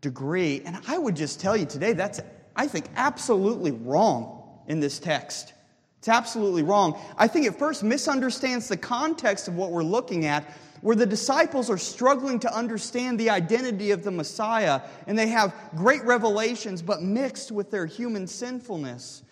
[0.00, 0.62] degree.
[0.64, 2.20] And I would just tell you today, that's,
[2.54, 5.54] I think, absolutely wrong in this text.
[5.98, 7.00] It's absolutely wrong.
[7.16, 10.44] I think it first misunderstands the context of what we're looking at
[10.82, 15.54] where the disciples are struggling to understand the identity of the Messiah, and they have
[15.74, 19.22] great revelations, but mixed with their human sinfulness.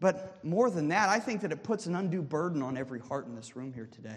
[0.00, 3.26] But more than that, I think that it puts an undue burden on every heart
[3.26, 4.16] in this room here today.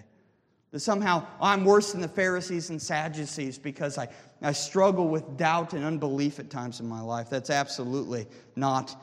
[0.71, 4.07] That somehow I'm worse than the Pharisees and Sadducees because I,
[4.41, 7.29] I struggle with doubt and unbelief at times in my life.
[7.29, 8.95] That's absolutely not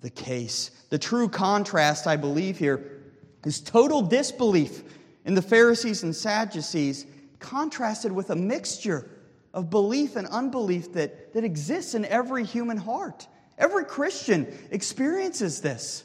[0.00, 0.72] the case.
[0.90, 3.02] The true contrast, I believe, here
[3.44, 4.82] is total disbelief
[5.24, 7.06] in the Pharisees and Sadducees
[7.38, 9.08] contrasted with a mixture
[9.54, 13.28] of belief and unbelief that, that exists in every human heart.
[13.58, 16.04] Every Christian experiences this.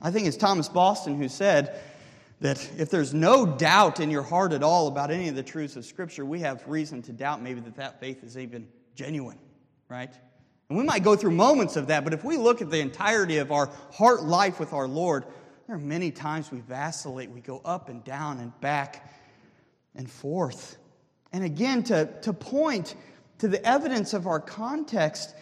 [0.00, 1.78] I think it's Thomas Boston who said
[2.40, 5.76] that if there's no doubt in your heart at all about any of the truths
[5.76, 9.38] of Scripture, we have reason to doubt maybe that that faith is even genuine,
[9.88, 10.12] right?
[10.68, 13.38] And we might go through moments of that, but if we look at the entirety
[13.38, 15.24] of our heart life with our Lord,
[15.66, 19.12] there are many times we vacillate, we go up and down and back
[19.94, 20.78] and forth.
[21.32, 22.94] And again, to, to point
[23.38, 25.34] to the evidence of our context,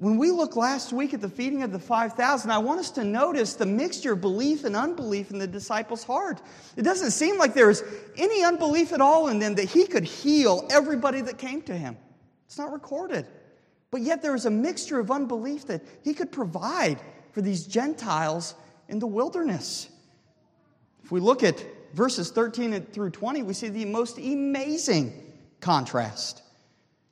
[0.00, 3.04] when we look last week at the feeding of the 5,000, I want us to
[3.04, 6.40] notice the mixture of belief and unbelief in the disciples' heart.
[6.74, 7.84] It doesn't seem like there was
[8.16, 11.98] any unbelief at all in them that he could heal everybody that came to him.
[12.46, 13.26] It's not recorded.
[13.90, 16.98] But yet there was a mixture of unbelief that he could provide
[17.32, 18.54] for these Gentiles
[18.88, 19.90] in the wilderness.
[21.04, 25.12] If we look at verses 13 through 20, we see the most amazing
[25.60, 26.40] contrast.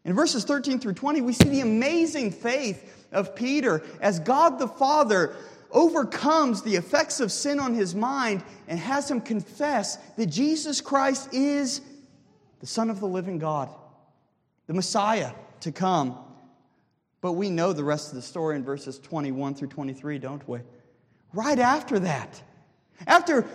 [0.05, 4.69] In verses 13 through 20, we see the amazing faith of Peter as God the
[4.69, 5.35] Father
[5.71, 11.35] overcomes the effects of sin on his mind and has him confess that Jesus Christ
[11.35, 11.81] is
[12.61, 13.69] the Son of the living God,
[14.67, 16.19] the Messiah to come.
[17.21, 20.61] But we know the rest of the story in verses 21 through 23, don't we?
[21.33, 22.43] Right after that,
[23.07, 23.47] after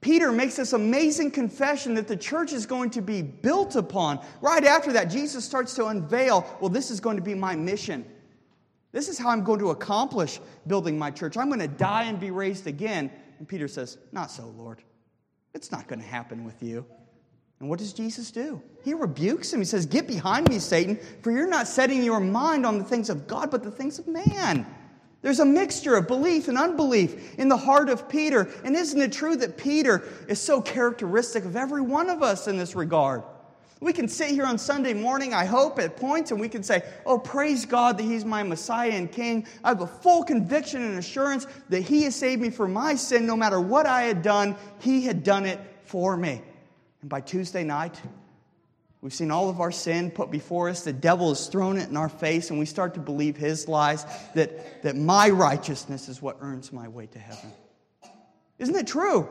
[0.00, 4.24] Peter makes this amazing confession that the church is going to be built upon.
[4.40, 8.04] Right after that, Jesus starts to unveil well, this is going to be my mission.
[8.92, 11.36] This is how I'm going to accomplish building my church.
[11.36, 13.10] I'm going to die and be raised again.
[13.38, 14.82] And Peter says, Not so, Lord.
[15.54, 16.86] It's not going to happen with you.
[17.60, 18.62] And what does Jesus do?
[18.84, 19.60] He rebukes him.
[19.60, 23.10] He says, Get behind me, Satan, for you're not setting your mind on the things
[23.10, 24.64] of God, but the things of man.
[25.20, 28.48] There's a mixture of belief and unbelief in the heart of Peter.
[28.64, 32.56] And isn't it true that Peter is so characteristic of every one of us in
[32.56, 33.22] this regard?
[33.80, 36.82] We can sit here on Sunday morning, I hope, at points, and we can say,
[37.06, 39.46] Oh, praise God that He's my Messiah and King.
[39.62, 43.24] I have a full conviction and assurance that He has saved me from my sin.
[43.24, 46.42] No matter what I had done, He had done it for me.
[47.02, 48.00] And by Tuesday night,
[49.00, 50.82] We've seen all of our sin put before us.
[50.82, 54.04] The devil has thrown it in our face, and we start to believe his lies
[54.34, 57.52] that, that my righteousness is what earns my way to heaven.
[58.58, 59.28] Isn't it true?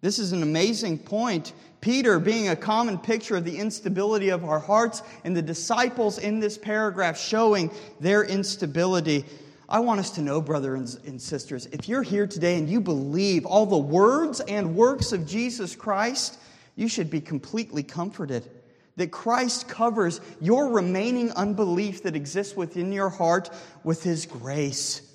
[0.00, 1.52] This is an amazing point.
[1.80, 6.38] Peter being a common picture of the instability of our hearts, and the disciples in
[6.38, 9.24] this paragraph showing their instability.
[9.72, 13.46] I want us to know, brothers and sisters, if you're here today and you believe
[13.46, 16.38] all the words and works of Jesus Christ,
[16.76, 18.50] you should be completely comforted
[18.96, 23.48] that Christ covers your remaining unbelief that exists within your heart
[23.82, 25.10] with His grace.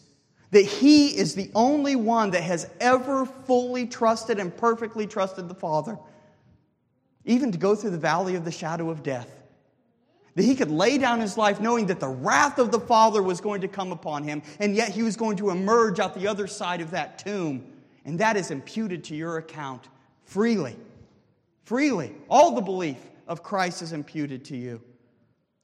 [0.50, 5.54] That He is the only one that has ever fully trusted and perfectly trusted the
[5.54, 6.00] Father,
[7.26, 9.37] even to go through the valley of the shadow of death
[10.38, 13.42] that he could lay down his life knowing that the wrath of the Father was
[13.42, 16.46] going to come upon him, and yet he was going to emerge out the other
[16.46, 17.66] side of that tomb.
[18.06, 19.88] And that is imputed to your account
[20.26, 20.76] freely.
[21.64, 22.14] Freely.
[22.30, 24.80] All the belief of Christ is imputed to you.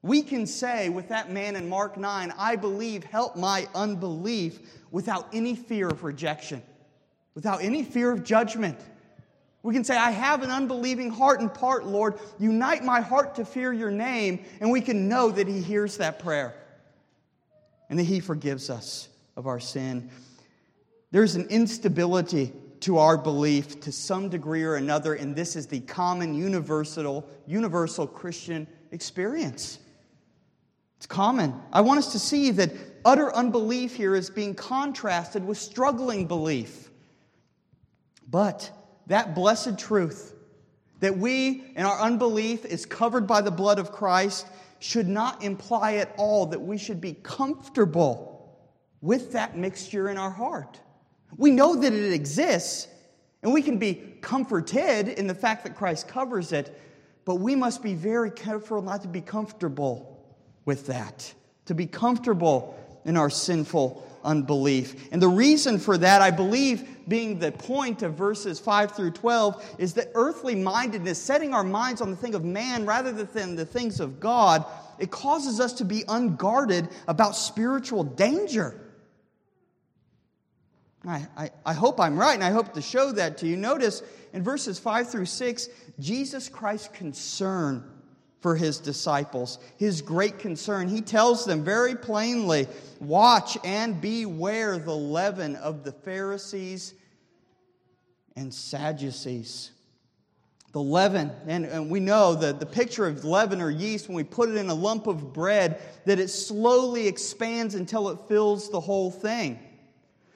[0.01, 4.59] We can say with that man in Mark 9, I believe, help my unbelief,
[4.89, 6.63] without any fear of rejection,
[7.35, 8.79] without any fear of judgment.
[9.63, 12.19] We can say, I have an unbelieving heart in part, Lord.
[12.37, 14.43] Unite my heart to fear your name.
[14.59, 16.53] And we can know that He hears that prayer
[17.89, 20.09] and that He forgives us of our sin.
[21.11, 25.79] There's an instability to our belief to some degree or another, and this is the
[25.79, 29.79] common universal, universal Christian experience.
[30.97, 31.53] It's common.
[31.71, 32.71] I want us to see that
[33.05, 36.89] utter unbelief here is being contrasted with struggling belief.
[38.29, 38.69] But
[39.07, 40.33] that blessed truth
[40.99, 44.47] that we, in our unbelief, is covered by the blood of Christ
[44.79, 48.57] should not imply at all that we should be comfortable
[49.01, 50.79] with that mixture in our heart.
[51.35, 52.87] We know that it exists,
[53.41, 56.79] and we can be comforted in the fact that Christ covers it,
[57.25, 60.25] but we must be very careful not to be comfortable
[60.65, 61.33] with that,
[61.65, 65.09] to be comfortable in our sinful unbelief.
[65.11, 69.75] And the reason for that, I believe, being the point of verses 5 through 12,
[69.77, 73.65] is that earthly mindedness, setting our minds on the thing of man rather than the
[73.65, 74.65] things of God,
[74.99, 78.79] it causes us to be unguarded about spiritual danger.
[81.05, 83.57] I, I, I, hope I'm right, and I hope to show that to you.
[83.57, 85.67] Notice in verses 5 through 6,
[85.99, 87.92] Jesus Christ's concern
[88.43, 90.89] for his disciples, his great concern.
[90.89, 92.67] He tells them very plainly
[92.99, 96.93] watch and beware the leaven of the Pharisees
[98.35, 99.71] and Sadducees.
[100.73, 104.23] The leaven, and, and we know that the picture of leaven or yeast, when we
[104.25, 108.79] put it in a lump of bread, that it slowly expands until it fills the
[108.79, 109.57] whole thing.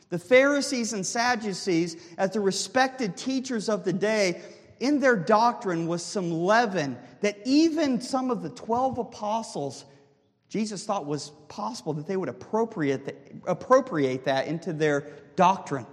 [0.09, 4.41] The Pharisees and Sadducees, as the respected teachers of the day,
[4.79, 9.85] in their doctrine was some leaven that even some of the 12 apostles
[10.49, 13.15] Jesus thought was possible that they would appropriate, the,
[13.49, 15.85] appropriate that into their doctrine,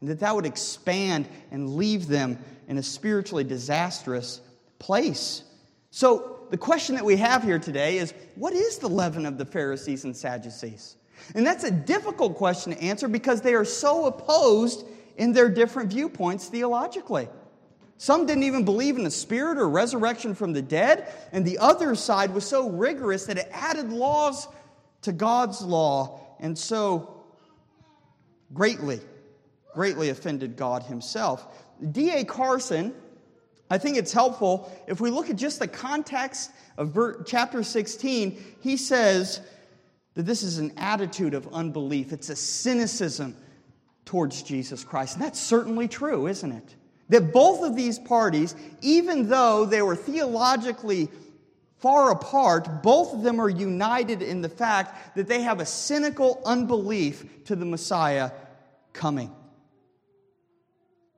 [0.00, 4.40] and that that would expand and leave them in a spiritually disastrous
[4.78, 5.44] place.
[5.90, 9.44] So, the question that we have here today is what is the leaven of the
[9.44, 10.96] Pharisees and Sadducees?
[11.34, 15.90] And that's a difficult question to answer because they are so opposed in their different
[15.90, 17.28] viewpoints theologically.
[17.98, 21.94] Some didn't even believe in the spirit or resurrection from the dead, and the other
[21.94, 24.48] side was so rigorous that it added laws
[25.02, 27.24] to God's law, and so
[28.52, 29.00] greatly,
[29.72, 31.46] greatly offended God Himself.
[31.92, 32.24] D.A.
[32.24, 32.94] Carson,
[33.70, 38.76] I think it's helpful if we look at just the context of chapter 16, he
[38.76, 39.40] says
[40.14, 43.36] that this is an attitude of unbelief, it's a cynicism
[44.04, 45.16] towards Jesus Christ.
[45.16, 46.74] And that's certainly true, isn't it?
[47.08, 51.08] That both of these parties, even though they were theologically
[51.78, 56.42] far apart, both of them are united in the fact that they have a cynical
[56.44, 58.32] unbelief to the Messiah
[58.92, 59.30] coming.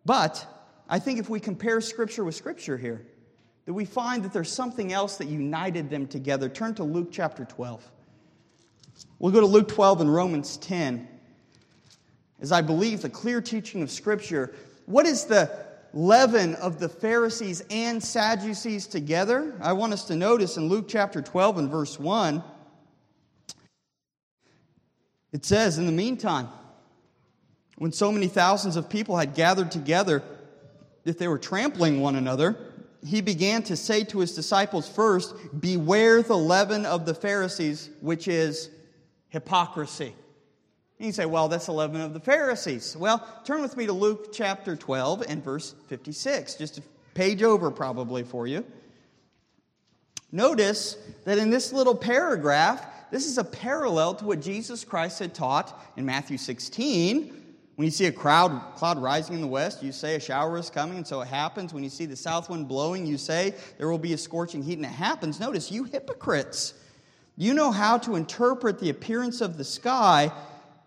[0.05, 0.47] But
[0.89, 3.07] I think if we compare Scripture with Scripture here,
[3.67, 6.49] that we find that there's something else that united them together.
[6.49, 7.87] Turn to Luke chapter 12.
[9.19, 11.07] We'll go to Luke 12 and Romans 10.
[12.41, 14.55] As I believe the clear teaching of Scripture,
[14.87, 15.68] what is the
[15.99, 19.53] leaven of the Pharisees and Sadducees together.
[19.61, 22.41] I want us to notice in Luke chapter 12 and verse 1,
[25.33, 26.49] it says, In the meantime,
[27.79, 30.23] when so many thousands of people had gathered together
[31.03, 32.57] that they were trampling one another,
[33.05, 38.29] he began to say to his disciples first, Beware the leaven of the Pharisees, which
[38.29, 38.71] is
[39.31, 40.15] hypocrisy.
[40.99, 42.97] And you say, well, that's leaven of the Pharisees.
[42.97, 46.83] Well, turn with me to Luke chapter 12 and verse 56, just a
[47.15, 48.65] page over probably for you.
[50.33, 55.35] Notice that in this little paragraph, this is a parallel to what Jesus Christ had
[55.35, 57.35] taught in Matthew 16.
[57.77, 60.69] When you see a crowd, cloud rising in the west, you say a shower is
[60.69, 61.73] coming, and so it happens.
[61.73, 64.79] When you see the south wind blowing, you say there will be a scorching heat,
[64.79, 65.39] and it happens.
[65.39, 66.75] Notice, you hypocrites,
[67.37, 70.33] you know how to interpret the appearance of the sky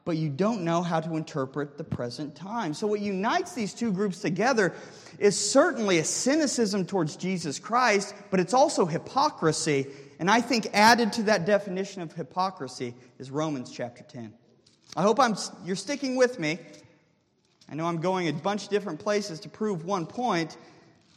[0.04, 2.74] but you don't know how to interpret the present time.
[2.74, 4.74] So, what unites these two groups together
[5.20, 9.88] is certainly a cynicism towards Jesus Christ, but it's also hypocrisy.
[10.20, 14.34] And I think added to that definition of hypocrisy is Romans chapter 10.
[14.96, 16.60] I hope I'm, you're sticking with me.
[17.70, 20.58] I know I'm going a bunch of different places to prove one point,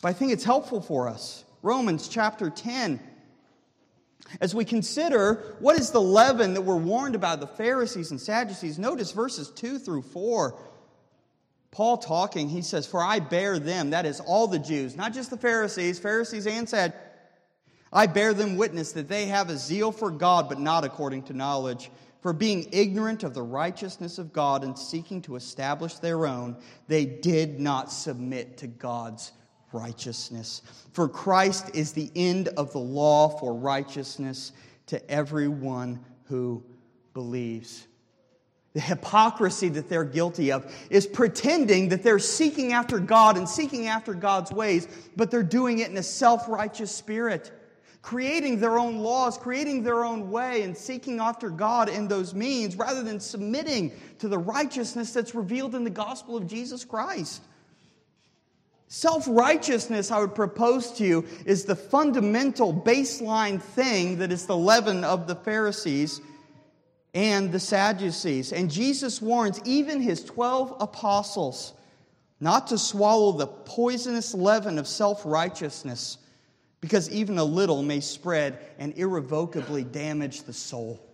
[0.01, 1.45] but I think it's helpful for us.
[1.63, 3.01] Romans chapter 10
[4.41, 8.79] as we consider what is the leaven that we're warned about the Pharisees and Sadducees,
[8.79, 10.59] notice verses 2 through 4.
[11.71, 15.31] Paul talking, he says, For I bear them, that is all the Jews, not just
[15.31, 17.01] the Pharisees, Pharisees and Sadducees.
[17.93, 21.33] I bear them witness that they have a zeal for God, but not according to
[21.33, 21.91] knowledge.
[22.23, 26.57] For being ignorant of the righteousness of God and seeking to establish their own,
[26.89, 29.31] they did not submit to God's
[29.75, 30.63] righteousness.
[30.93, 34.53] For Christ is the end of the law for righteousness
[34.87, 35.99] to everyone
[36.29, 36.63] who
[37.13, 37.87] believes.
[38.75, 43.87] The hypocrisy that they're guilty of is pretending that they're seeking after God and seeking
[43.87, 47.53] after God's ways, but they're doing it in a self righteous spirit,
[48.03, 52.75] creating their own laws, creating their own way, and seeking after God in those means
[52.75, 57.43] rather than submitting to the righteousness that's revealed in the gospel of Jesus Christ.
[58.95, 64.57] Self righteousness, I would propose to you, is the fundamental baseline thing that is the
[64.57, 66.21] leaven of the Pharisees
[67.13, 68.53] and the Sadducees.
[68.53, 71.73] And Jesus warns even his 12 apostles
[72.39, 76.19] not to swallow the poisonous leaven of self righteousness,
[76.81, 81.05] because even a little may spread and irrevocably damage the soul.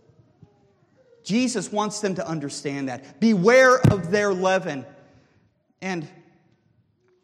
[1.24, 3.20] Jesus wants them to understand that.
[3.20, 4.85] Beware of their leaven.
[5.81, 6.07] And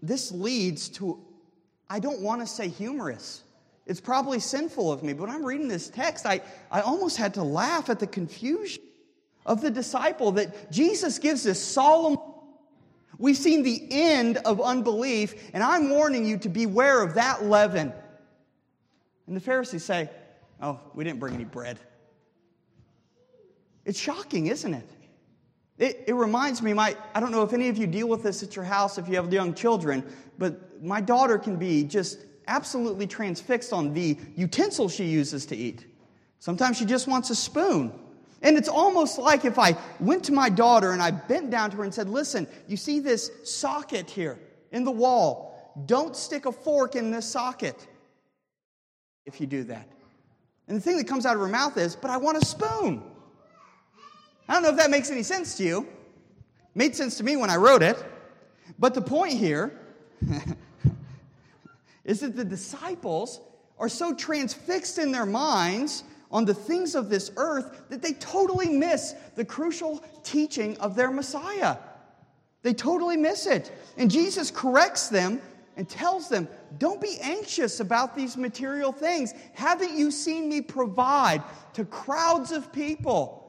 [0.02, 1.22] this leads to,
[1.88, 3.42] I don't want to say humorous.
[3.86, 6.40] It's probably sinful of me, but when I'm reading this text, I,
[6.70, 8.82] I almost had to laugh at the confusion
[9.44, 12.18] of the disciple that Jesus gives this solemn.
[13.18, 17.92] We've seen the end of unbelief, and I'm warning you to beware of that leaven.
[19.26, 20.10] And the Pharisees say,
[20.60, 21.78] Oh, we didn't bring any bread.
[23.84, 24.88] It's shocking, isn't it?
[25.78, 28.42] It, it, reminds me, my, I don't know if any of you deal with this
[28.42, 30.02] at your house if you have young children,
[30.38, 35.84] but my daughter can be just absolutely transfixed on the utensil she uses to eat.
[36.38, 37.92] Sometimes she just wants a spoon.
[38.42, 41.78] And it's almost like if I went to my daughter and I bent down to
[41.78, 44.38] her and said, Listen, you see this socket here
[44.72, 45.74] in the wall.
[45.86, 47.86] Don't stick a fork in this socket
[49.24, 49.88] if you do that.
[50.68, 53.02] And the thing that comes out of her mouth is, But I want a spoon.
[54.48, 55.88] I don't know if that makes any sense to you.
[56.74, 57.96] Made sense to me when I wrote it.
[58.78, 59.78] But the point here
[62.04, 63.40] is that the disciples
[63.78, 68.68] are so transfixed in their minds on the things of this earth that they totally
[68.68, 71.76] miss the crucial teaching of their Messiah.
[72.62, 73.70] They totally miss it.
[73.96, 75.40] And Jesus corrects them
[75.76, 79.34] and tells them, Don't be anxious about these material things.
[79.54, 81.42] Haven't you seen me provide
[81.74, 83.45] to crowds of people?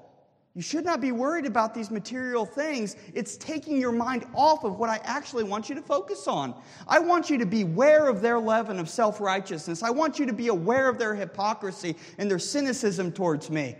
[0.57, 2.95] You should not be worried about these material things.
[3.13, 6.55] It's taking your mind off of what I actually want you to focus on.
[6.87, 9.83] I want you to be aware of their leaven of self righteousness.
[9.83, 13.75] I want you to be aware of their hypocrisy and their cynicism towards me.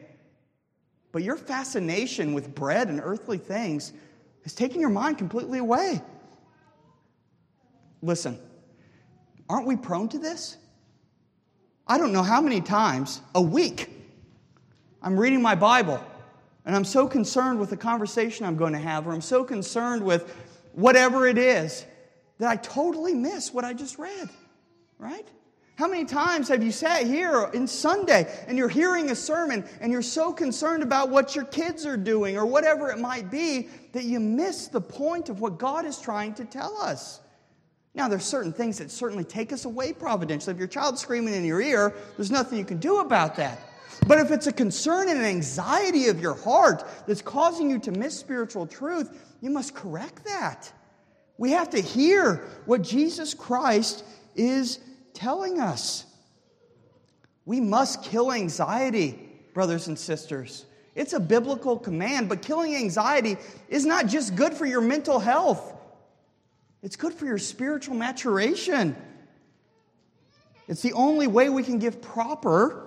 [1.11, 3.91] But your fascination with bread and earthly things
[4.43, 5.99] is taking your mind completely away.
[8.03, 8.37] Listen,
[9.49, 10.57] aren't we prone to this?
[11.87, 13.89] I don't know how many times a week
[15.01, 16.05] I'm reading my Bible
[16.67, 20.03] and I'm so concerned with the conversation I'm going to have, or I'm so concerned
[20.03, 20.35] with
[20.73, 21.85] whatever it is
[22.39, 24.29] that I totally miss what I just read,
[24.99, 25.25] right?
[25.77, 29.93] How many times have you sat here in Sunday and you're hearing a sermon and
[29.93, 34.03] you're so concerned about what your kids are doing or whatever it might be that
[34.03, 37.21] you miss the point of what God is trying to tell us?
[37.95, 40.51] Now, there's certain things that certainly take us away providentially.
[40.51, 43.57] If your child's screaming in your ear, there's nothing you can do about that.
[44.07, 47.91] But if it's a concern and an anxiety of your heart that's causing you to
[47.91, 50.71] miss spiritual truth, you must correct that.
[51.37, 54.03] We have to hear what Jesus Christ
[54.35, 54.79] is
[55.13, 56.05] telling us.
[57.45, 59.19] We must kill anxiety,
[59.53, 60.65] brothers and sisters.
[60.95, 63.37] It's a biblical command, but killing anxiety
[63.69, 65.73] is not just good for your mental health,
[66.81, 68.95] it's good for your spiritual maturation.
[70.67, 72.86] It's the only way we can give proper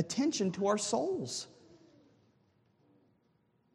[0.00, 1.46] attention to our souls.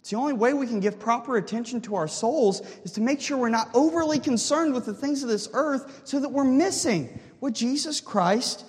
[0.02, 3.22] It's the only way we can give proper attention to our souls is to make
[3.22, 7.20] sure we're not overly concerned with the things of this earth so that we're missing
[7.40, 8.66] what Jesus Christ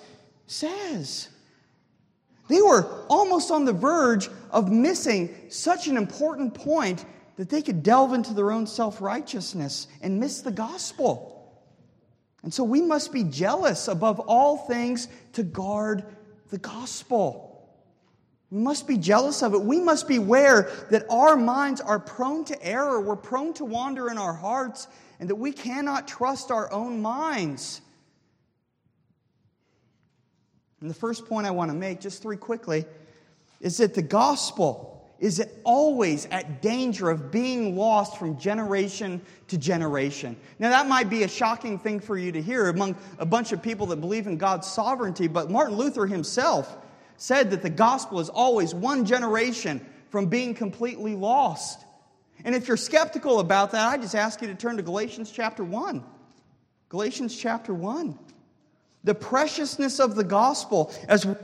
[0.47, 1.29] says.
[2.47, 7.05] They were almost on the verge of missing such an important point
[7.35, 11.37] that they could delve into their own self righteousness and miss the gospel.
[12.41, 16.03] And so we must be jealous above all things to guard
[16.49, 17.46] the gospel.
[18.49, 19.61] We must be jealous of it.
[19.61, 23.01] We must beware that our minds are prone to error.
[23.01, 24.87] We're prone to wander in our hearts,
[25.19, 27.81] and that we cannot trust our own minds.
[30.79, 32.85] And the first point I want to make, just three quickly,
[33.59, 40.37] is that the gospel is always at danger of being lost from generation to generation.
[40.59, 43.61] Now, that might be a shocking thing for you to hear among a bunch of
[43.61, 46.77] people that believe in God's sovereignty, but Martin Luther himself
[47.17, 51.83] said that the gospel is always one generation from being completely lost.
[52.45, 55.63] And if you're skeptical about that, I just ask you to turn to Galatians chapter
[55.63, 56.03] 1.
[56.89, 58.17] Galatians chapter 1.
[59.03, 61.37] The preciousness of the gospel, as well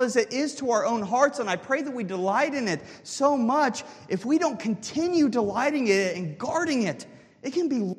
[0.00, 2.80] as it is to our own hearts, and I pray that we delight in it
[3.02, 3.84] so much.
[4.08, 7.06] If we don't continue delighting in it and guarding it,
[7.42, 7.94] it can be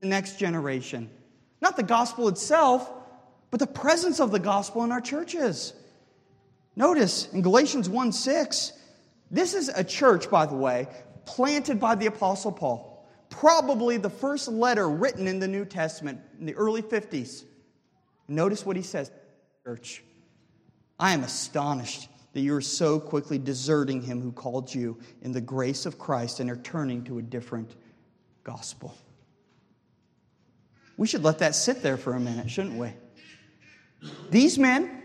[0.00, 1.08] the next generation.
[1.60, 2.92] Not the gospel itself,
[3.50, 5.72] but the presence of the gospel in our churches.
[6.76, 8.72] Notice in Galatians 1 6,
[9.30, 10.88] this is a church, by the way,
[11.24, 13.06] planted by the Apostle Paul.
[13.30, 17.44] Probably the first letter written in the New Testament in the early 50s.
[18.28, 19.10] Notice what he says,
[19.64, 20.02] church.
[20.98, 25.40] I am astonished that you are so quickly deserting him who called you in the
[25.40, 27.74] grace of Christ and are turning to a different
[28.42, 28.96] gospel.
[30.96, 32.92] We should let that sit there for a minute, shouldn't we?
[34.30, 35.03] These men,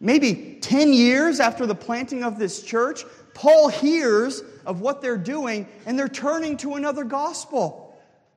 [0.00, 5.68] maybe 10 years after the planting of this church, Paul hears of what they're doing
[5.86, 7.86] and they're turning to another gospel.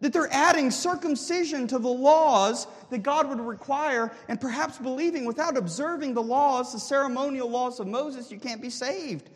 [0.02, 5.56] That they're adding circumcision to the laws that God would require, and perhaps believing without
[5.56, 9.30] observing the laws, the ceremonial laws of Moses, you can't be saved.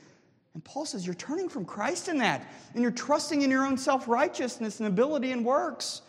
[0.54, 3.78] And Paul says, You're turning from Christ in that, and you're trusting in your own
[3.78, 6.02] self righteousness and ability and works.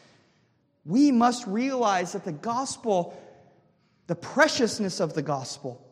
[0.84, 3.16] We must realize that the gospel,
[4.08, 5.87] the preciousness of the gospel,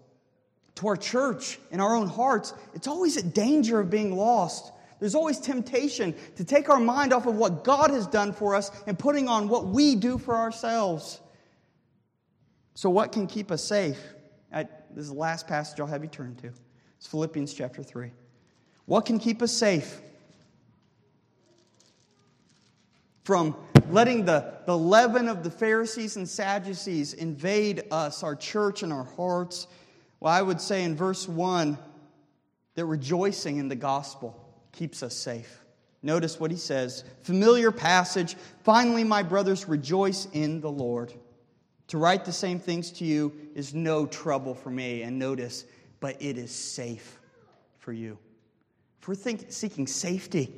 [0.77, 4.73] to our church in our own hearts, it's always a danger of being lost.
[4.99, 8.71] There's always temptation to take our mind off of what God has done for us
[8.87, 11.21] and putting on what we do for ourselves.
[12.75, 13.99] So, what can keep us safe?
[14.53, 14.65] I,
[14.95, 16.51] this is the last passage I'll have you turn to.
[16.99, 18.11] It's Philippians chapter 3.
[18.87, 20.01] What can keep us safe?
[23.25, 23.57] From
[23.91, 29.05] letting the, the leaven of the Pharisees and Sadducees invade us, our church, and our
[29.05, 29.67] hearts.
[30.27, 31.79] Well, I would say in verse 1
[32.75, 34.37] that rejoicing in the gospel
[34.73, 35.61] keeps us safe.
[36.03, 37.05] Notice what he says.
[37.23, 38.35] Familiar passage.
[38.65, 41.13] Finally, my brothers, rejoice in the Lord.
[41.87, 45.03] To write the same things to you is no trouble for me.
[45.03, 45.65] And notice,
[46.01, 47.21] but it is safe
[47.79, 48.19] for you.
[49.01, 50.53] If we're think, seeking safety,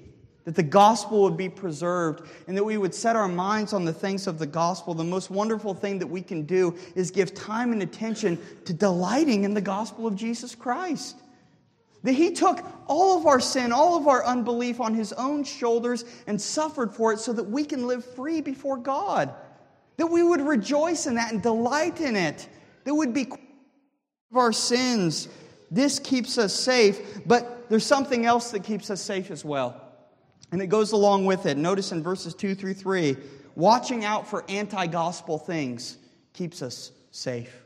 [0.49, 3.93] that the gospel would be preserved and that we would set our minds on the
[3.93, 7.71] things of the gospel, the most wonderful thing that we can do is give time
[7.71, 11.17] and attention to delighting in the gospel of Jesus Christ.
[12.03, 16.07] That he took all of our sin, all of our unbelief on his own shoulders
[16.27, 19.35] and suffered for it so that we can live free before God.
[19.99, 22.49] That we would rejoice in that and delight in it.
[22.85, 23.27] That would be
[24.31, 25.29] of our sins.
[25.71, 29.85] This keeps us safe, but there's something else that keeps us safe as well.
[30.51, 31.59] And it goes along with it.
[31.59, 33.17] Notice in verses 2 through 3
[33.55, 35.99] watching out for anti gospel things
[36.33, 37.63] keeps us safe.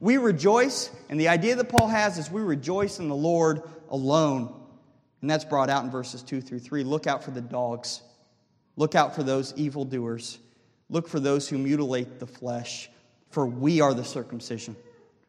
[0.00, 4.54] We rejoice, and the idea that Paul has is we rejoice in the Lord alone.
[5.20, 6.84] And that's brought out in verses 2 through 3.
[6.84, 8.02] Look out for the dogs,
[8.76, 10.38] look out for those evildoers,
[10.88, 12.90] look for those who mutilate the flesh,
[13.30, 14.74] for we are the circumcision,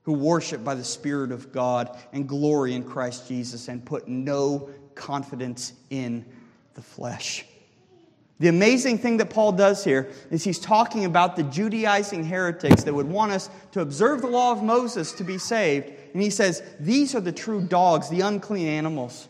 [0.03, 4.69] who worship by the Spirit of God and glory in Christ Jesus and put no
[4.95, 6.25] confidence in
[6.74, 7.45] the flesh.
[8.39, 12.93] The amazing thing that Paul does here is he's talking about the Judaizing heretics that
[12.93, 15.91] would want us to observe the law of Moses to be saved.
[16.13, 19.28] And he says, These are the true dogs, the unclean animals.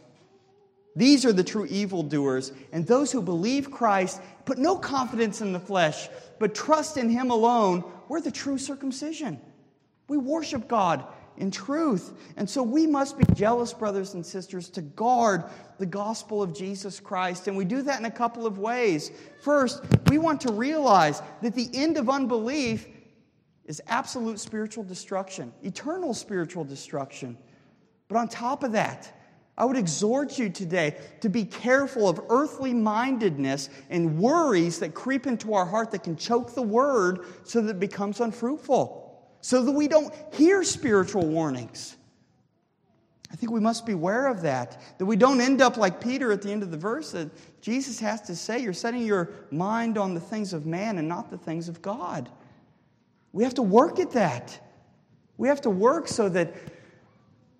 [0.95, 2.53] These are the true evildoers.
[2.71, 6.07] And those who believe Christ put no confidence in the flesh,
[6.39, 7.83] but trust in him alone.
[8.07, 9.41] We're the true circumcision.
[10.07, 11.05] We worship God
[11.37, 12.13] in truth.
[12.37, 15.45] And so we must be jealous, brothers and sisters, to guard
[15.79, 17.47] the gospel of Jesus Christ.
[17.47, 19.11] And we do that in a couple of ways.
[19.41, 22.87] First, we want to realize that the end of unbelief
[23.65, 27.37] is absolute spiritual destruction, eternal spiritual destruction.
[28.07, 29.17] But on top of that,
[29.57, 35.27] I would exhort you today to be careful of earthly mindedness and worries that creep
[35.27, 39.00] into our heart that can choke the word so that it becomes unfruitful
[39.41, 41.97] so that we don't hear spiritual warnings.
[43.31, 46.31] I think we must be aware of that, that we don't end up like Peter
[46.31, 47.29] at the end of the verse that
[47.61, 51.29] Jesus has to say, You're setting your mind on the things of man and not
[51.29, 52.29] the things of God.
[53.31, 54.59] We have to work at that.
[55.37, 56.53] We have to work so that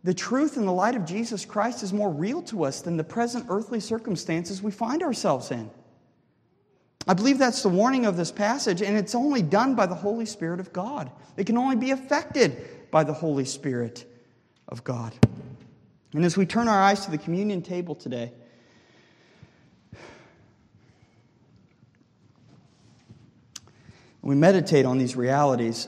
[0.04, 3.04] the truth and the light of Jesus Christ is more real to us than the
[3.04, 5.70] present earthly circumstances we find ourselves in.
[7.08, 10.26] I believe that's the warning of this passage, and it's only done by the Holy
[10.26, 11.12] Spirit of God.
[11.36, 14.06] It can only be affected by the Holy Spirit
[14.68, 15.14] of God.
[16.14, 18.32] And as we turn our eyes to the communion table today,
[24.22, 25.88] we meditate on these realities,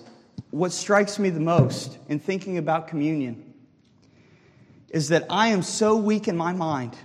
[0.50, 3.54] what strikes me the most in thinking about communion
[4.90, 6.96] is that I am so weak in my mind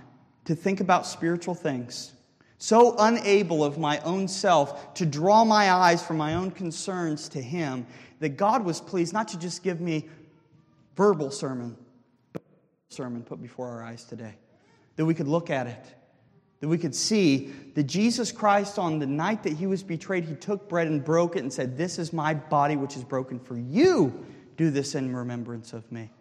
[0.45, 2.13] to think about spiritual things
[2.59, 7.41] so unable of my own self to draw my eyes from my own concerns to
[7.41, 7.87] Him,
[8.19, 10.07] that God was pleased not to just give me
[10.97, 11.77] verbal sermon,
[12.33, 12.43] but
[12.89, 14.35] sermon put before our eyes today.
[14.97, 15.85] That we could look at it,
[16.59, 20.35] that we could see that Jesus Christ, on the night that He was betrayed, He
[20.35, 23.57] took bread and broke it and said, This is my body which is broken for
[23.57, 24.25] you.
[24.57, 26.11] Do this in remembrance of me.